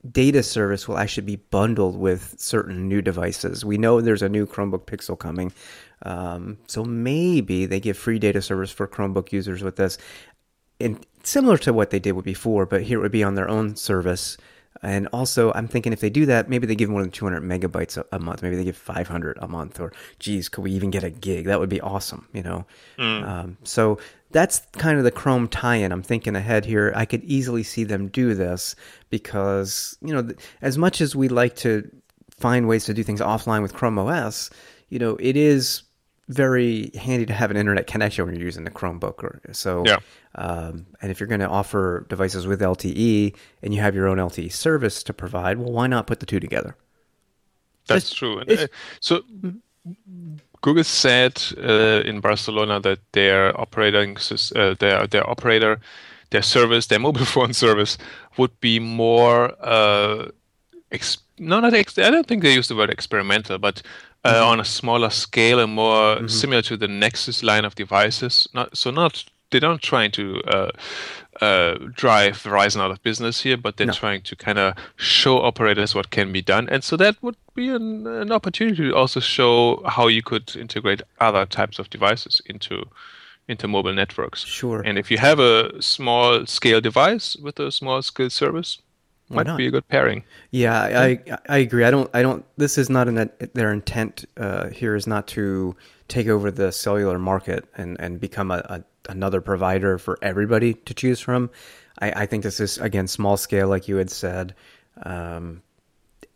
data 0.09 0.43
service 0.43 0.87
will 0.87 0.97
actually 0.97 1.23
be 1.23 1.37
bundled 1.37 1.97
with 1.97 2.35
certain 2.37 2.89
new 2.89 3.01
devices. 3.01 3.63
We 3.63 3.77
know 3.77 4.01
there's 4.01 4.21
a 4.21 4.27
new 4.27 4.45
Chromebook 4.45 4.85
Pixel 4.85 5.17
coming, 5.17 5.53
um, 6.01 6.57
so 6.67 6.83
maybe 6.83 7.65
they 7.65 7.79
give 7.79 7.97
free 7.97 8.19
data 8.19 8.41
service 8.41 8.71
for 8.71 8.87
Chromebook 8.87 9.31
users 9.31 9.63
with 9.63 9.77
this 9.77 9.97
and 10.79 11.05
similar 11.23 11.57
to 11.59 11.73
what 11.73 11.89
they 11.89 11.99
did 11.99 12.21
before, 12.23 12.65
but 12.65 12.83
here 12.83 12.99
it 12.99 13.01
would 13.01 13.11
be 13.11 13.23
on 13.23 13.35
their 13.35 13.49
own 13.49 13.75
service. 13.75 14.37
And 14.83 15.07
also, 15.13 15.53
I'm 15.53 15.67
thinking 15.67 15.93
if 15.93 16.01
they 16.01 16.09
do 16.09 16.25
that, 16.25 16.49
maybe 16.49 16.67
they 16.67 16.75
give 16.75 16.89
more 16.89 17.01
than 17.01 17.09
200 17.09 17.41
megabytes 17.41 17.97
a, 17.97 18.05
a 18.11 18.19
month. 18.19 18.43
Maybe 18.43 18.57
they 18.57 18.65
give 18.65 18.75
500 18.75 19.37
a 19.41 19.47
month, 19.47 19.79
or 19.79 19.93
geez, 20.19 20.49
could 20.49 20.63
we 20.63 20.71
even 20.71 20.91
get 20.91 21.03
a 21.03 21.09
gig? 21.09 21.45
That 21.45 21.59
would 21.59 21.69
be 21.69 21.79
awesome, 21.81 22.27
you 22.33 22.43
know. 22.43 22.65
Um, 23.23 23.57
so 23.63 23.97
that's 24.31 24.61
kind 24.73 24.97
of 24.97 25.05
the 25.05 25.11
Chrome 25.11 25.47
tie-in. 25.47 25.91
I'm 25.91 26.03
thinking 26.03 26.35
ahead 26.35 26.65
here. 26.65 26.91
I 26.95 27.05
could 27.05 27.23
easily 27.23 27.63
see 27.63 27.85
them 27.85 28.09
do 28.09 28.33
this 28.33 28.75
because 29.09 29.97
you 30.01 30.13
know, 30.13 30.29
as 30.61 30.77
much 30.77 30.99
as 30.99 31.15
we 31.15 31.29
like 31.29 31.55
to 31.57 31.89
find 32.31 32.67
ways 32.67 32.83
to 32.85 32.93
do 32.93 33.03
things 33.03 33.21
offline 33.21 33.61
with 33.61 33.73
Chrome 33.73 33.97
OS, 33.97 34.49
you 34.89 34.99
know, 34.99 35.15
it 35.19 35.37
is 35.37 35.83
very 36.33 36.91
handy 36.95 37.25
to 37.25 37.33
have 37.33 37.51
an 37.51 37.57
internet 37.57 37.87
connection 37.87 38.25
when 38.25 38.35
you're 38.35 38.45
using 38.45 38.63
the 38.63 38.71
Chromebook. 38.71 39.23
Or 39.23 39.39
so, 39.51 39.83
Yeah. 39.85 39.97
um, 40.35 40.85
and 41.01 41.11
if 41.11 41.19
you're 41.19 41.27
going 41.27 41.39
to 41.41 41.47
offer 41.49 42.05
devices 42.09 42.45
with 42.47 42.61
LTE 42.61 43.35
and 43.61 43.73
you 43.73 43.81
have 43.81 43.95
your 43.95 44.07
own 44.07 44.17
LTE 44.17 44.51
service 44.51 45.03
to 45.03 45.13
provide, 45.13 45.57
well, 45.59 45.71
why 45.71 45.87
not 45.87 46.07
put 46.07 46.19
the 46.19 46.25
two 46.25 46.39
together? 46.39 46.75
That's 47.87 48.05
It's- 48.05 48.17
true. 48.19 48.39
And, 48.39 48.49
it's- 48.51 48.67
uh, 48.69 48.73
so 48.99 49.21
Google 50.61 50.83
said 50.85 51.41
uh, 51.57 52.01
in 52.05 52.21
Barcelona 52.21 52.79
that 52.79 52.99
their 53.11 53.59
operating 53.59 54.17
uh, 54.55 54.75
their 54.79 55.07
their 55.07 55.29
operator, 55.29 55.79
their 56.29 56.41
service, 56.41 56.87
their 56.87 56.99
mobile 57.07 57.25
phone 57.25 57.53
service 57.53 57.97
would 58.37 58.57
be 58.61 58.79
more 58.79 59.51
uh, 59.59 60.29
ex- 60.91 61.17
no, 61.43 61.59
not 61.59 61.73
ex- 61.73 61.97
I 61.97 62.09
don't 62.09 62.27
think 62.27 62.43
they 62.43 62.53
use 62.53 62.67
the 62.67 62.75
word 62.75 62.89
experimental, 62.89 63.57
but 63.57 63.81
uh, 64.25 64.45
on 64.45 64.59
a 64.59 64.65
smaller 64.65 65.09
scale 65.09 65.59
and 65.59 65.73
more 65.73 66.27
similar 66.27 66.61
to 66.63 66.77
the 66.77 66.87
Nexus 66.87 67.43
line 67.43 67.65
of 67.65 67.75
devices. 67.75 68.47
Not 68.53 68.77
so 68.77 68.91
not 68.91 69.25
they 69.51 69.59
don't 69.59 69.81
trying 69.81 70.11
to 70.11 70.41
uh, 70.47 70.71
uh, 71.41 71.77
drive 71.93 72.41
Verizon 72.41 72.81
out 72.81 72.91
of 72.91 73.01
business 73.03 73.41
here, 73.41 73.57
but 73.57 73.77
they're 73.77 73.91
trying 73.91 74.21
to 74.23 74.35
kind 74.35 74.57
of 74.57 74.75
show 74.95 75.39
operators 75.41 75.93
what 75.93 76.09
can 76.09 76.31
be 76.31 76.41
done, 76.41 76.67
and 76.69 76.83
so 76.83 76.97
that 76.97 77.21
would 77.21 77.37
be 77.53 77.69
an, 77.69 78.07
an 78.07 78.31
opportunity 78.31 78.89
to 78.89 78.95
also 78.95 79.19
show 79.19 79.81
how 79.85 80.07
you 80.07 80.23
could 80.23 80.55
integrate 80.55 81.01
other 81.19 81.45
types 81.45 81.79
of 81.79 81.89
devices 81.89 82.41
into 82.45 82.85
into 83.47 83.67
mobile 83.67 83.93
networks. 83.93 84.45
Sure. 84.45 84.81
And 84.81 84.97
if 84.97 85.11
you 85.11 85.17
have 85.17 85.39
a 85.39 85.81
small 85.81 86.45
scale 86.45 86.79
device 86.79 87.35
with 87.35 87.59
a 87.59 87.71
small 87.71 88.01
scale 88.01 88.29
service, 88.29 88.79
might 89.29 89.47
not? 89.47 89.57
be 89.57 89.67
a 89.67 89.71
good 89.71 89.87
pairing. 89.87 90.23
Yeah, 90.51 90.79
I, 90.81 91.09
I 91.09 91.37
I 91.49 91.57
agree. 91.57 91.83
I 91.83 91.91
don't 91.91 92.09
I 92.13 92.21
don't. 92.21 92.45
This 92.57 92.77
is 92.77 92.89
not 92.89 93.07
an 93.07 93.29
their 93.53 93.71
intent 93.71 94.25
uh, 94.37 94.69
here 94.69 94.95
is 94.95 95.07
not 95.07 95.27
to 95.29 95.75
take 96.07 96.27
over 96.27 96.51
the 96.51 96.71
cellular 96.71 97.17
market 97.17 97.65
and 97.75 97.99
and 97.99 98.19
become 98.19 98.51
a, 98.51 98.63
a 98.69 98.83
another 99.09 99.41
provider 99.41 99.97
for 99.97 100.17
everybody 100.21 100.73
to 100.73 100.93
choose 100.93 101.19
from. 101.19 101.49
I, 102.01 102.23
I 102.23 102.25
think 102.25 102.43
this 102.43 102.59
is 102.59 102.77
again 102.77 103.07
small 103.07 103.37
scale, 103.37 103.67
like 103.67 103.87
you 103.87 103.97
had 103.97 104.09
said, 104.09 104.55
um, 105.03 105.61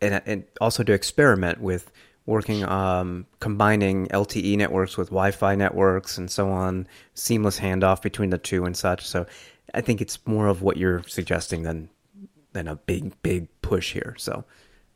and 0.00 0.22
and 0.26 0.44
also 0.60 0.82
to 0.82 0.92
experiment 0.92 1.60
with 1.60 1.90
working 2.26 2.62
um, 2.64 3.24
combining 3.40 4.06
LTE 4.08 4.56
networks 4.58 4.98
with 4.98 5.08
Wi-Fi 5.08 5.54
networks 5.54 6.18
and 6.18 6.30
so 6.30 6.50
on, 6.50 6.86
seamless 7.14 7.58
handoff 7.58 8.02
between 8.02 8.28
the 8.28 8.36
two 8.36 8.66
and 8.66 8.76
such. 8.76 9.06
So 9.06 9.26
I 9.72 9.80
think 9.80 10.02
it's 10.02 10.18
more 10.26 10.46
of 10.46 10.60
what 10.60 10.76
you're 10.76 11.02
suggesting 11.04 11.62
than 11.62 11.88
than 12.52 12.68
a 12.68 12.76
big 12.76 13.20
big 13.22 13.48
push 13.62 13.92
here. 13.92 14.14
So 14.18 14.44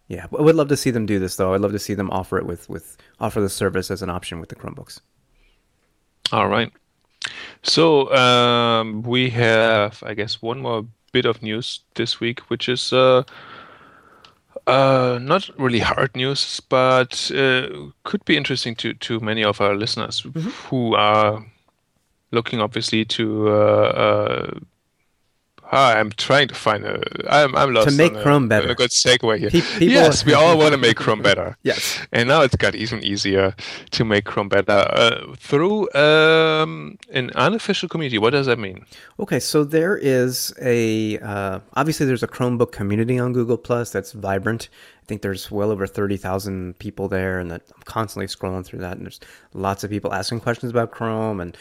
yeah, 0.09 0.27
I 0.39 0.43
would 0.43 0.57
love 0.57 0.69
to 0.69 0.77
see 0.77 0.91
them 0.91 1.07
do 1.07 1.19
this 1.19 1.37
though. 1.37 1.55
I'd 1.55 1.61
love 1.61 1.73
to 1.73 1.79
see 1.79 1.95
them 1.95 2.11
offer 2.11 2.39
it 2.39 2.47
with 2.47 2.69
with 2.69 2.97
offer 3.21 3.41
the 3.41 3.49
service 3.49 3.91
as 3.91 4.03
an 4.03 4.11
option 4.11 4.41
with 4.41 4.49
the 4.49 4.57
Chromebooks. 4.57 5.01
All 6.33 6.49
right. 6.49 6.73
So 7.63 8.13
um, 8.15 9.03
we 9.03 9.31
have, 9.31 10.03
I 10.05 10.15
guess, 10.15 10.43
one 10.43 10.61
more 10.61 10.85
bit 11.13 11.25
of 11.25 11.41
news 11.43 11.81
this 11.95 12.19
week, 12.21 12.41
which 12.51 12.69
is 12.69 12.93
uh, 12.93 13.23
uh, 14.67 15.19
not 15.23 15.49
really 15.59 15.79
hard 15.79 16.17
news, 16.17 16.61
but 16.69 17.31
uh, 17.33 17.69
could 18.03 18.25
be 18.25 18.37
interesting 18.37 18.75
to, 18.77 18.95
to 18.95 19.21
many 19.21 19.45
of 19.45 19.61
our 19.61 19.75
listeners 19.77 20.23
Mm-hmm. 20.23 20.49
who 20.69 20.95
are 20.95 21.45
looking, 22.33 22.61
obviously, 22.61 23.05
to. 23.05 23.49
Ah, 25.75 25.95
I'm 25.95 26.11
trying 26.11 26.49
to 26.49 26.55
find 26.55 26.85
a. 26.85 27.01
I'm 27.33 27.57
I'm 27.57 27.73
lost. 27.73 27.89
To 27.89 27.95
make 27.97 28.13
on 28.13 28.19
a- 28.19 28.23
Chrome 28.23 28.47
better. 28.49 28.69
A 28.69 28.75
good 28.75 28.91
segue 28.91 29.39
here. 29.39 29.51
Pe- 29.51 29.87
yes, 29.87 30.25
we 30.27 30.35
all 30.41 30.59
want 30.59 30.73
to 30.73 30.79
make 30.79 30.97
Chrome 30.99 31.23
better. 31.23 31.57
Yes. 31.63 31.99
And 32.13 32.29
now 32.29 32.43
it's 32.43 32.57
got 32.57 32.75
even 32.75 33.03
easier 33.03 33.55
to 33.93 34.05
make 34.05 34.25
Chrome 34.27 34.49
better 34.51 34.73
uh, 34.73 35.35
through 35.37 35.91
um, 35.95 36.99
an 37.13 37.31
unofficial 37.35 37.89
community. 37.89 38.19
What 38.19 38.31
does 38.31 38.47
that 38.47 38.59
mean? 38.59 38.85
Okay, 39.19 39.41
so 39.41 39.65
there 39.65 39.97
is 39.97 40.53
a 40.61 41.19
uh, 41.21 41.61
obviously 41.75 42.05
there's 42.07 42.23
a 42.23 42.29
Chromebook 42.29 42.73
community 42.73 43.19
on 43.19 43.33
Google 43.33 43.57
Plus 43.57 43.91
that's 43.91 44.13
vibrant. 44.13 44.69
I 45.03 45.05
think 45.07 45.23
there's 45.23 45.51
well 45.51 45.71
over 45.71 45.87
thirty 45.87 46.17
thousand 46.17 46.79
people 46.79 47.09
there, 47.09 47.41
and 47.41 47.51
that 47.51 47.63
I'm 47.75 47.83
constantly 47.85 48.27
scrolling 48.27 48.65
through 48.65 48.81
that. 48.81 48.97
And 48.97 49.07
there's 49.07 49.21
lots 49.53 49.83
of 49.83 49.91
people 49.91 50.13
asking 50.13 50.41
questions 50.41 50.71
about 50.71 50.93
Chrome 50.93 51.41
and 51.41 51.57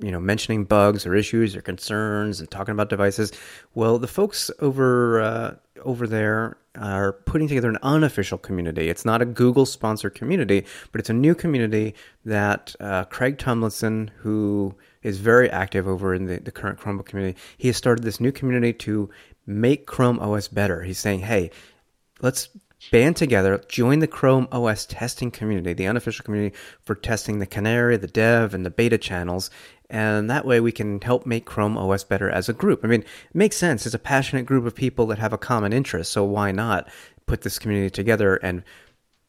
you 0.00 0.10
know 0.10 0.20
mentioning 0.20 0.64
bugs 0.64 1.06
or 1.06 1.14
issues 1.14 1.56
or 1.56 1.62
concerns 1.62 2.40
and 2.40 2.50
talking 2.50 2.72
about 2.72 2.90
devices. 2.90 3.32
Well, 3.74 3.98
the 3.98 4.08
folks 4.08 4.50
over 4.60 5.20
uh, 5.22 5.54
over 5.84 6.06
there 6.06 6.58
are 6.76 7.12
putting 7.12 7.48
together 7.48 7.68
an 7.68 7.78
unofficial 7.82 8.38
community. 8.38 8.88
It's 8.88 9.04
not 9.04 9.22
a 9.22 9.26
Google 9.26 9.66
sponsored 9.66 10.14
community, 10.14 10.64
but 10.90 11.00
it's 11.00 11.10
a 11.10 11.14
new 11.14 11.34
community 11.34 11.94
that 12.24 12.74
uh, 12.80 13.04
Craig 13.04 13.38
Tomlinson, 13.38 14.10
who 14.18 14.74
is 15.02 15.18
very 15.18 15.50
active 15.50 15.86
over 15.86 16.14
in 16.14 16.26
the, 16.26 16.38
the 16.38 16.52
current 16.52 16.78
Chromebook 16.78 17.06
community, 17.06 17.38
he 17.58 17.68
has 17.68 17.76
started 17.76 18.04
this 18.04 18.20
new 18.20 18.32
community 18.32 18.72
to 18.72 19.10
make 19.46 19.86
Chrome 19.86 20.18
OS 20.20 20.48
better. 20.48 20.82
He's 20.82 20.98
saying, 20.98 21.20
hey, 21.20 21.50
let's 22.20 22.48
band 22.90 23.16
together, 23.16 23.62
join 23.68 24.00
the 24.00 24.06
Chrome 24.06 24.48
OS 24.50 24.86
testing 24.86 25.30
community, 25.30 25.72
the 25.72 25.86
unofficial 25.86 26.24
community 26.24 26.56
for 26.82 26.94
testing 26.94 27.38
the 27.38 27.46
Canary, 27.46 27.96
the 27.96 28.06
Dev, 28.06 28.54
and 28.54 28.66
the 28.66 28.70
beta 28.70 28.98
channels. 28.98 29.50
And 29.88 30.30
that 30.30 30.46
way 30.46 30.60
we 30.60 30.72
can 30.72 31.00
help 31.00 31.26
make 31.26 31.44
Chrome 31.44 31.76
OS 31.76 32.04
better 32.04 32.30
as 32.30 32.48
a 32.48 32.54
group. 32.54 32.80
I 32.82 32.88
mean, 32.88 33.02
it 33.02 33.34
makes 33.34 33.56
sense. 33.56 33.84
It's 33.84 33.94
a 33.94 33.98
passionate 33.98 34.46
group 34.46 34.64
of 34.64 34.74
people 34.74 35.06
that 35.06 35.18
have 35.18 35.32
a 35.32 35.38
common 35.38 35.72
interest. 35.72 36.12
So 36.12 36.24
why 36.24 36.50
not 36.50 36.88
put 37.26 37.42
this 37.42 37.58
community 37.58 37.90
together 37.90 38.36
and 38.36 38.64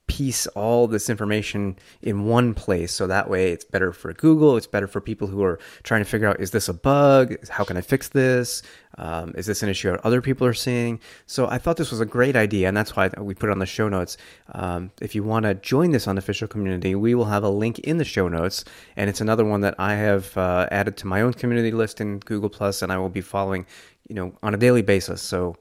piece 0.08 0.48
all 0.48 0.88
this 0.88 1.10
information 1.10 1.78
in 2.02 2.26
one 2.26 2.54
place 2.54 2.92
so 2.92 3.08
that 3.08 3.30
way 3.30 3.52
it's 3.54 3.64
better 3.64 3.94
for 3.94 4.12
google 4.14 4.58
it's 4.58 4.68
better 4.68 4.86
for 4.86 5.00
people 5.00 5.28
who 5.28 5.42
are 5.42 5.58
trying 5.84 6.04
to 6.04 6.10
figure 6.10 6.28
out 6.28 6.40
is 6.42 6.52
this 6.52 6.68
a 6.68 6.74
bug 6.74 7.34
how 7.50 7.64
can 7.64 7.78
i 7.78 7.82
fix 7.82 8.10
this 8.10 8.62
um, 8.98 9.34
is 9.36 9.46
this 9.46 9.64
an 9.64 9.70
issue 9.70 9.92
that 9.92 10.06
other 10.06 10.22
people 10.22 10.46
are 10.46 10.54
seeing 10.54 11.00
so 11.26 11.48
i 11.48 11.58
thought 11.58 11.78
this 11.78 11.92
was 11.92 12.00
a 12.00 12.06
great 12.06 12.36
idea 12.36 12.68
and 12.68 12.76
that's 12.76 12.96
why 12.96 13.10
we 13.18 13.34
put 13.34 13.50
it 13.50 13.52
on 13.52 13.60
the 13.60 13.66
show 13.66 13.90
notes 13.90 14.18
um, 14.54 14.92
if 15.02 15.16
you 15.16 15.24
want 15.24 15.44
to 15.44 15.54
join 15.56 15.92
this 15.92 16.08
unofficial 16.08 16.48
community 16.48 16.96
we 16.96 17.16
will 17.16 17.26
have 17.26 17.44
a 17.44 17.50
link 17.50 17.80
in 17.80 17.98
the 17.98 18.06
show 18.06 18.28
notes 18.28 18.64
and 18.96 19.10
it's 19.10 19.22
another 19.22 19.46
one 19.46 19.62
that 19.62 19.76
i 19.80 19.94
have 19.96 20.36
uh, 20.38 20.68
added 20.72 20.98
to 20.98 21.08
my 21.08 21.22
own 21.22 21.34
community 21.34 21.72
list 21.72 22.02
in 22.02 22.20
google 22.20 22.50
plus 22.50 22.82
and 22.82 22.92
i 22.92 22.98
will 22.98 23.10
be 23.10 23.22
following 23.22 23.66
you 24.08 24.16
know 24.16 24.34
on 24.44 24.54
a 24.54 24.58
daily 24.58 24.82
basis 24.82 25.22
so 25.22 25.56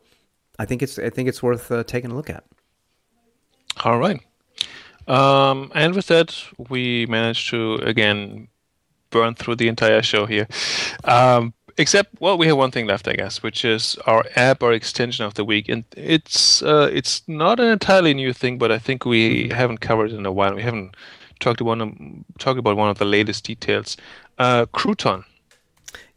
i 0.58 0.64
think 0.64 0.82
it's 0.82 0.98
i 0.98 1.10
think 1.10 1.28
it's 1.28 1.42
worth 1.42 1.70
uh, 1.70 1.82
taking 1.84 2.10
a 2.10 2.14
look 2.14 2.30
at 2.30 2.44
All 3.84 3.98
right. 3.98 4.20
Um, 5.08 5.72
and 5.74 5.94
with 5.94 6.06
that, 6.06 6.36
we 6.68 7.06
managed 7.06 7.50
to 7.50 7.74
again 7.76 8.48
burn 9.10 9.34
through 9.34 9.56
the 9.56 9.68
entire 9.68 10.02
show 10.02 10.26
here. 10.26 10.46
Um, 11.04 11.54
except, 11.78 12.20
well, 12.20 12.38
we 12.38 12.46
have 12.46 12.56
one 12.56 12.70
thing 12.70 12.86
left, 12.86 13.08
I 13.08 13.14
guess, 13.14 13.42
which 13.42 13.64
is 13.64 13.96
our 14.06 14.24
app 14.36 14.62
or 14.62 14.72
extension 14.72 15.24
of 15.24 15.34
the 15.34 15.44
week, 15.44 15.68
and 15.68 15.84
it's 15.96 16.62
uh, 16.62 16.90
it's 16.92 17.22
not 17.26 17.60
an 17.60 17.68
entirely 17.68 18.14
new 18.14 18.32
thing, 18.32 18.58
but 18.58 18.70
I 18.70 18.78
think 18.78 19.04
we 19.04 19.48
haven't 19.48 19.78
covered 19.78 20.12
it 20.12 20.16
in 20.16 20.26
a 20.26 20.32
while. 20.32 20.54
We 20.54 20.62
haven't 20.62 20.96
talked 21.40 21.60
about 21.60 21.78
one 21.78 22.24
talked 22.38 22.58
about 22.58 22.76
one 22.76 22.88
of 22.88 22.98
the 22.98 23.04
latest 23.04 23.44
details. 23.44 23.96
Uh, 24.38 24.66
Crouton. 24.66 25.24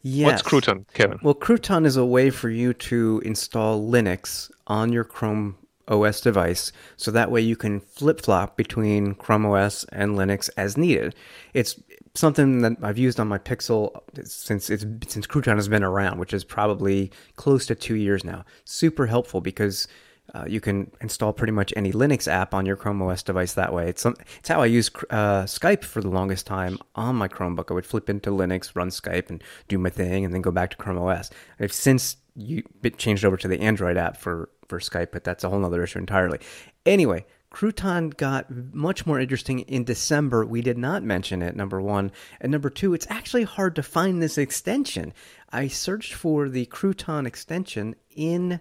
yes. 0.02 0.26
What's 0.26 0.42
Crouton, 0.42 0.84
Kevin? 0.94 1.18
Well, 1.22 1.34
Crouton 1.34 1.84
is 1.84 1.96
a 1.96 2.04
way 2.04 2.30
for 2.30 2.50
you 2.50 2.72
to 2.74 3.22
install 3.24 3.80
Linux 3.80 4.50
on 4.66 4.92
your 4.92 5.04
Chrome 5.04 5.56
OS 5.88 6.20
device, 6.20 6.72
so 6.96 7.10
that 7.10 7.30
way 7.30 7.40
you 7.40 7.56
can 7.56 7.80
flip 7.80 8.20
flop 8.20 8.56
between 8.56 9.14
Chrome 9.14 9.46
OS 9.46 9.84
and 9.92 10.16
Linux 10.16 10.50
as 10.56 10.76
needed. 10.76 11.14
It's 11.54 11.80
something 12.16 12.62
that 12.62 12.76
I've 12.82 12.98
used 12.98 13.20
on 13.20 13.28
my 13.28 13.38
Pixel 13.38 14.00
since 14.24 14.70
it's 14.70 14.84
since 15.06 15.26
Crouton 15.26 15.56
has 15.56 15.68
been 15.68 15.84
around, 15.84 16.18
which 16.18 16.32
is 16.32 16.44
probably 16.44 17.10
close 17.36 17.66
to 17.66 17.74
two 17.74 17.94
years 17.94 18.24
now. 18.24 18.44
Super 18.64 19.06
helpful 19.06 19.40
because 19.40 19.86
uh, 20.34 20.44
you 20.46 20.60
can 20.60 20.90
install 21.00 21.32
pretty 21.32 21.52
much 21.52 21.72
any 21.76 21.92
Linux 21.92 22.26
app 22.26 22.52
on 22.52 22.66
your 22.66 22.76
Chrome 22.76 23.00
OS 23.02 23.22
device 23.22 23.54
that 23.54 23.72
way. 23.72 23.88
It's 23.88 24.04
it's 24.04 24.48
how 24.48 24.60
I 24.60 24.66
used 24.66 24.96
uh, 25.10 25.44
Skype 25.44 25.84
for 25.84 26.00
the 26.00 26.08
longest 26.08 26.46
time 26.46 26.78
on 26.94 27.16
my 27.16 27.28
Chromebook. 27.28 27.70
I 27.70 27.74
would 27.74 27.86
flip 27.86 28.10
into 28.10 28.30
Linux, 28.30 28.74
run 28.74 28.88
Skype, 28.88 29.30
and 29.30 29.42
do 29.68 29.78
my 29.78 29.90
thing, 29.90 30.24
and 30.24 30.34
then 30.34 30.42
go 30.42 30.50
back 30.50 30.70
to 30.70 30.76
Chrome 30.76 30.98
OS. 30.98 31.30
I've 31.60 31.72
since 31.72 32.16
you 32.34 32.62
changed 32.98 33.24
over 33.24 33.36
to 33.36 33.48
the 33.48 33.60
Android 33.60 33.96
app 33.96 34.16
for 34.16 34.50
for 34.68 34.80
Skype, 34.80 35.12
but 35.12 35.22
that's 35.22 35.44
a 35.44 35.48
whole 35.48 35.64
other 35.64 35.82
issue 35.82 35.98
entirely. 35.98 36.40
Anyway. 36.84 37.24
Crouton 37.50 38.16
got 38.16 38.50
much 38.74 39.06
more 39.06 39.20
interesting 39.20 39.60
in 39.60 39.84
December. 39.84 40.44
We 40.44 40.62
did 40.62 40.76
not 40.76 41.02
mention 41.02 41.42
it, 41.42 41.56
number 41.56 41.80
one. 41.80 42.12
And 42.40 42.52
number 42.52 42.70
two, 42.70 42.92
it's 42.92 43.06
actually 43.08 43.44
hard 43.44 43.76
to 43.76 43.82
find 43.82 44.20
this 44.20 44.36
extension. 44.36 45.14
I 45.50 45.68
searched 45.68 46.14
for 46.14 46.48
the 46.48 46.66
Crouton 46.66 47.26
extension 47.26 47.94
in 48.10 48.60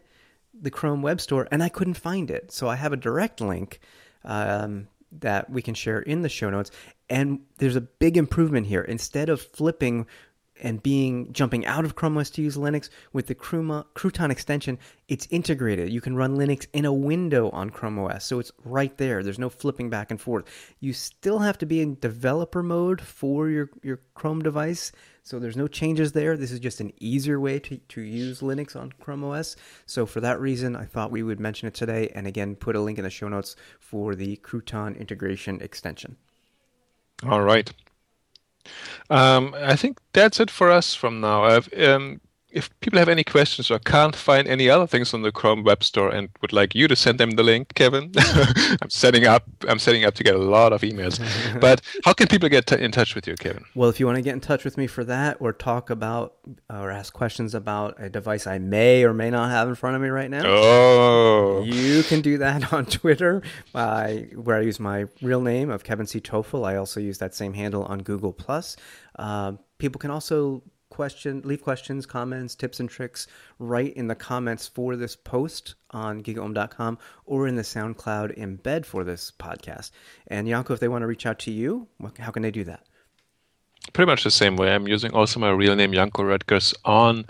the 0.53 0.71
Chrome 0.71 1.01
Web 1.01 1.19
Store, 1.19 1.47
and 1.51 1.61
I 1.61 1.69
couldn't 1.69 1.95
find 1.95 2.31
it. 2.31 2.51
So 2.51 2.69
I 2.69 2.75
have 2.75 2.93
a 2.93 2.97
direct 2.97 3.41
link 3.41 3.79
um, 4.23 4.87
that 5.11 5.49
we 5.49 5.61
can 5.61 5.73
share 5.73 5.99
in 5.99 6.21
the 6.21 6.29
show 6.29 6.49
notes. 6.49 6.71
And 7.09 7.41
there's 7.57 7.75
a 7.75 7.81
big 7.81 8.17
improvement 8.17 8.67
here. 8.67 8.81
Instead 8.81 9.29
of 9.29 9.41
flipping 9.41 10.07
and 10.61 10.81
being 10.81 11.31
jumping 11.33 11.65
out 11.65 11.85
of 11.85 11.95
Chrome 11.95 12.17
OS 12.17 12.29
to 12.31 12.41
use 12.41 12.55
Linux 12.55 12.89
with 13.13 13.27
the 13.27 13.35
Crouton 13.35 14.29
extension, 14.29 14.79
it's 15.07 15.27
integrated. 15.29 15.89
You 15.89 16.01
can 16.01 16.15
run 16.15 16.37
Linux 16.37 16.65
in 16.73 16.85
a 16.85 16.93
window 16.93 17.49
on 17.49 17.69
Chrome 17.69 17.99
OS, 17.99 18.25
so 18.25 18.39
it's 18.39 18.51
right 18.63 18.95
there. 18.97 19.21
There's 19.21 19.39
no 19.39 19.49
flipping 19.49 19.89
back 19.89 20.11
and 20.11 20.19
forth. 20.19 20.45
You 20.79 20.93
still 20.93 21.39
have 21.39 21.57
to 21.59 21.65
be 21.65 21.81
in 21.81 21.99
developer 21.99 22.63
mode 22.63 23.01
for 23.01 23.49
your, 23.49 23.69
your 23.83 23.99
Chrome 24.13 24.41
device, 24.41 24.91
so 25.23 25.39
there's 25.39 25.57
no 25.57 25.67
changes 25.67 26.13
there. 26.13 26.37
This 26.37 26.51
is 26.51 26.59
just 26.59 26.79
an 26.79 26.93
easier 26.99 27.39
way 27.39 27.59
to, 27.59 27.77
to 27.77 28.01
use 28.01 28.39
Linux 28.39 28.75
on 28.75 28.93
Chrome 28.99 29.23
OS. 29.23 29.55
So 29.85 30.05
for 30.05 30.21
that 30.21 30.39
reason, 30.39 30.75
I 30.75 30.85
thought 30.85 31.11
we 31.11 31.23
would 31.23 31.39
mention 31.39 31.67
it 31.67 31.73
today, 31.73 32.11
and 32.15 32.27
again, 32.27 32.55
put 32.55 32.75
a 32.75 32.81
link 32.81 32.97
in 32.97 33.03
the 33.03 33.09
show 33.09 33.27
notes 33.27 33.55
for 33.79 34.15
the 34.15 34.37
Crouton 34.37 34.97
integration 34.97 35.61
extension. 35.61 36.17
All 37.23 37.41
right. 37.41 37.71
Um, 39.09 39.55
I 39.57 39.75
think 39.75 39.99
that's 40.13 40.39
it 40.39 40.49
for 40.49 40.71
us 40.71 40.93
from 40.95 41.21
now. 41.21 41.59
Um, 41.77 42.21
if 42.55 42.69
people 42.79 42.97
have 42.97 43.09
any 43.09 43.23
questions 43.25 43.69
or 43.69 43.79
can't 43.79 44.15
find 44.15 44.47
any 44.47 44.69
other 44.69 44.87
things 44.87 45.13
on 45.13 45.23
the 45.23 45.31
Chrome 45.31 45.65
Web 45.65 45.83
Store 45.83 46.09
and 46.09 46.29
would 46.41 46.53
like 46.53 46.73
you 46.73 46.87
to 46.87 46.95
send 46.95 47.19
them 47.19 47.31
the 47.31 47.43
link, 47.43 47.73
Kevin, 47.73 48.13
I'm 48.81 48.89
setting 48.89 49.25
up. 49.25 49.43
I'm 49.67 49.77
setting 49.77 50.05
up 50.05 50.13
to 50.15 50.23
get 50.23 50.35
a 50.35 50.39
lot 50.39 50.71
of 50.71 50.81
emails. 50.81 51.19
but 51.59 51.81
how 52.05 52.13
can 52.13 52.27
people 52.27 52.47
get 52.47 52.65
t- 52.65 52.81
in 52.81 52.91
touch 52.93 53.13
with 53.13 53.27
you, 53.27 53.35
Kevin? 53.35 53.65
Well, 53.75 53.89
if 53.89 53.99
you 53.99 54.05
want 54.05 54.15
to 54.15 54.21
get 54.21 54.33
in 54.33 54.39
touch 54.39 54.63
with 54.63 54.77
me 54.77 54.87
for 54.87 55.03
that 55.03 55.35
or 55.41 55.51
talk 55.51 55.89
about 55.89 56.35
or 56.69 56.91
ask 56.91 57.13
questions 57.13 57.53
about 57.53 57.95
a 57.99 58.09
device 58.09 58.47
I 58.47 58.57
may 58.57 59.03
or 59.03 59.13
may 59.13 59.29
not 59.29 59.51
have 59.51 59.67
in 59.67 59.75
front 59.75 59.97
of 59.97 60.01
me 60.01 60.07
right 60.07 60.31
now, 60.31 60.43
Oh, 60.45 61.63
you 61.65 62.03
can 62.03 62.21
do 62.21 62.37
that 62.37 62.71
on 62.73 62.85
Twitter 62.85 63.43
by 63.73 64.29
where 64.33 64.55
I 64.55 64.61
use 64.61 64.79
my 64.79 65.07
real 65.21 65.41
name 65.41 65.69
of 65.69 65.83
Kevin 65.83 66.07
C. 66.07 66.21
Tofel. 66.21 66.65
I 66.65 66.77
also 66.77 67.01
use 67.01 67.17
that 67.17 67.35
same 67.35 67.53
handle 67.53 67.83
on 67.83 67.99
Google 67.99 68.31
Plus. 68.31 68.77
Uh, 69.19 69.53
people 69.77 69.99
can 69.99 70.09
also 70.09 70.63
question, 70.95 71.41
leave 71.43 71.61
questions, 71.61 72.05
comments, 72.05 72.55
tips, 72.55 72.79
and 72.79 72.89
tricks 72.89 73.27
right 73.59 73.93
in 73.93 74.07
the 74.07 74.15
comments 74.15 74.65
for 74.67 74.95
this 74.95 75.15
post 75.15 75.75
on 75.91 76.23
gigaom.com 76.23 76.97
or 77.25 77.47
in 77.47 77.55
the 77.55 77.61
SoundCloud 77.61 78.37
embed 78.39 78.85
for 78.85 79.03
this 79.03 79.31
podcast. 79.37 79.91
And 80.27 80.47
Janko, 80.47 80.73
if 80.73 80.79
they 80.79 80.87
want 80.87 81.01
to 81.03 81.07
reach 81.07 81.25
out 81.25 81.37
to 81.39 81.51
you, 81.51 81.87
how 82.19 82.31
can 82.31 82.43
they 82.43 82.51
do 82.51 82.63
that? 82.63 82.85
Pretty 83.93 84.09
much 84.09 84.23
the 84.23 84.31
same 84.31 84.55
way. 84.55 84.73
I'm 84.73 84.87
using 84.87 85.13
also 85.13 85.39
my 85.39 85.51
real 85.51 85.75
name, 85.75 85.93
Janko 85.93 86.23
Roettgers, 86.23 86.73
on 86.85 87.25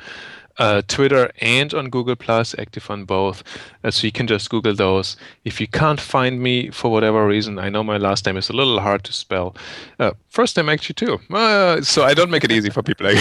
uh, 0.57 0.81
Twitter 0.87 1.31
and 1.41 1.73
on 1.73 1.89
Google 1.89 2.15
Plus, 2.15 2.55
active 2.57 2.89
on 2.89 3.05
both. 3.05 3.43
Uh, 3.83 3.91
so 3.91 4.07
you 4.07 4.11
can 4.11 4.27
just 4.27 4.49
Google 4.49 4.73
those. 4.73 5.17
If 5.43 5.59
you 5.59 5.67
can't 5.67 5.99
find 5.99 6.41
me 6.41 6.69
for 6.69 6.91
whatever 6.91 7.25
reason, 7.27 7.59
I 7.59 7.69
know 7.69 7.83
my 7.83 7.97
last 7.97 8.25
name 8.25 8.37
is 8.37 8.49
a 8.49 8.53
little 8.53 8.79
hard 8.79 9.03
to 9.05 9.13
spell. 9.13 9.55
Uh, 9.99 10.11
first 10.29 10.57
name 10.57 10.69
actually 10.69 10.95
too. 10.95 11.19
Uh, 11.31 11.81
so 11.81 12.03
I 12.03 12.13
don't 12.13 12.31
make 12.31 12.43
it 12.43 12.51
easy 12.51 12.69
for 12.69 12.83
people. 12.83 13.05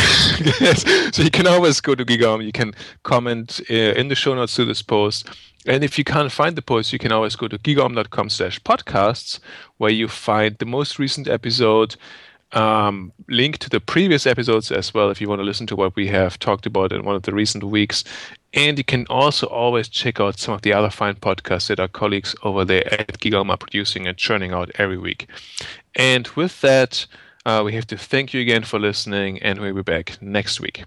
So 1.14 1.22
you 1.22 1.30
can 1.30 1.46
always 1.46 1.80
go 1.80 1.94
to 1.94 2.04
GigaOM. 2.04 2.44
You 2.44 2.52
can 2.52 2.74
comment 3.02 3.60
uh, 3.70 3.74
in 3.74 4.08
the 4.08 4.14
show 4.14 4.34
notes 4.34 4.54
to 4.56 4.64
this 4.64 4.82
post. 4.82 5.28
And 5.66 5.82
if 5.82 5.96
you 5.96 6.04
can't 6.04 6.30
find 6.30 6.56
the 6.56 6.62
post, 6.62 6.92
you 6.92 6.98
can 6.98 7.12
always 7.12 7.36
go 7.36 7.48
to 7.48 7.58
gigaom.com 7.58 8.28
slash 8.28 8.60
podcasts, 8.60 9.38
where 9.78 9.90
you 9.90 10.08
find 10.08 10.56
the 10.58 10.66
most 10.66 10.98
recent 10.98 11.26
episode, 11.28 11.96
um, 12.54 13.12
link 13.28 13.58
to 13.58 13.68
the 13.68 13.80
previous 13.80 14.26
episodes 14.26 14.70
as 14.70 14.94
well 14.94 15.10
if 15.10 15.20
you 15.20 15.28
want 15.28 15.40
to 15.40 15.44
listen 15.44 15.66
to 15.66 15.76
what 15.76 15.96
we 15.96 16.06
have 16.08 16.38
talked 16.38 16.66
about 16.66 16.92
in 16.92 17.04
one 17.04 17.16
of 17.16 17.22
the 17.22 17.34
recent 17.34 17.64
weeks. 17.64 18.04
And 18.52 18.78
you 18.78 18.84
can 18.84 19.06
also 19.10 19.46
always 19.48 19.88
check 19.88 20.20
out 20.20 20.38
some 20.38 20.54
of 20.54 20.62
the 20.62 20.72
other 20.72 20.90
fine 20.90 21.16
podcasts 21.16 21.66
that 21.66 21.80
our 21.80 21.88
colleagues 21.88 22.34
over 22.42 22.64
there 22.64 22.92
at 22.92 23.18
GigaOM 23.18 23.50
are 23.50 23.56
producing 23.56 24.06
and 24.06 24.16
churning 24.16 24.52
out 24.52 24.70
every 24.76 24.98
week. 24.98 25.28
And 25.96 26.28
with 26.28 26.60
that, 26.60 27.06
uh, 27.44 27.62
we 27.64 27.74
have 27.74 27.86
to 27.88 27.98
thank 27.98 28.32
you 28.32 28.40
again 28.40 28.62
for 28.62 28.78
listening, 28.78 29.42
and 29.42 29.60
we'll 29.60 29.74
be 29.74 29.82
back 29.82 30.20
next 30.22 30.60
week. 30.60 30.84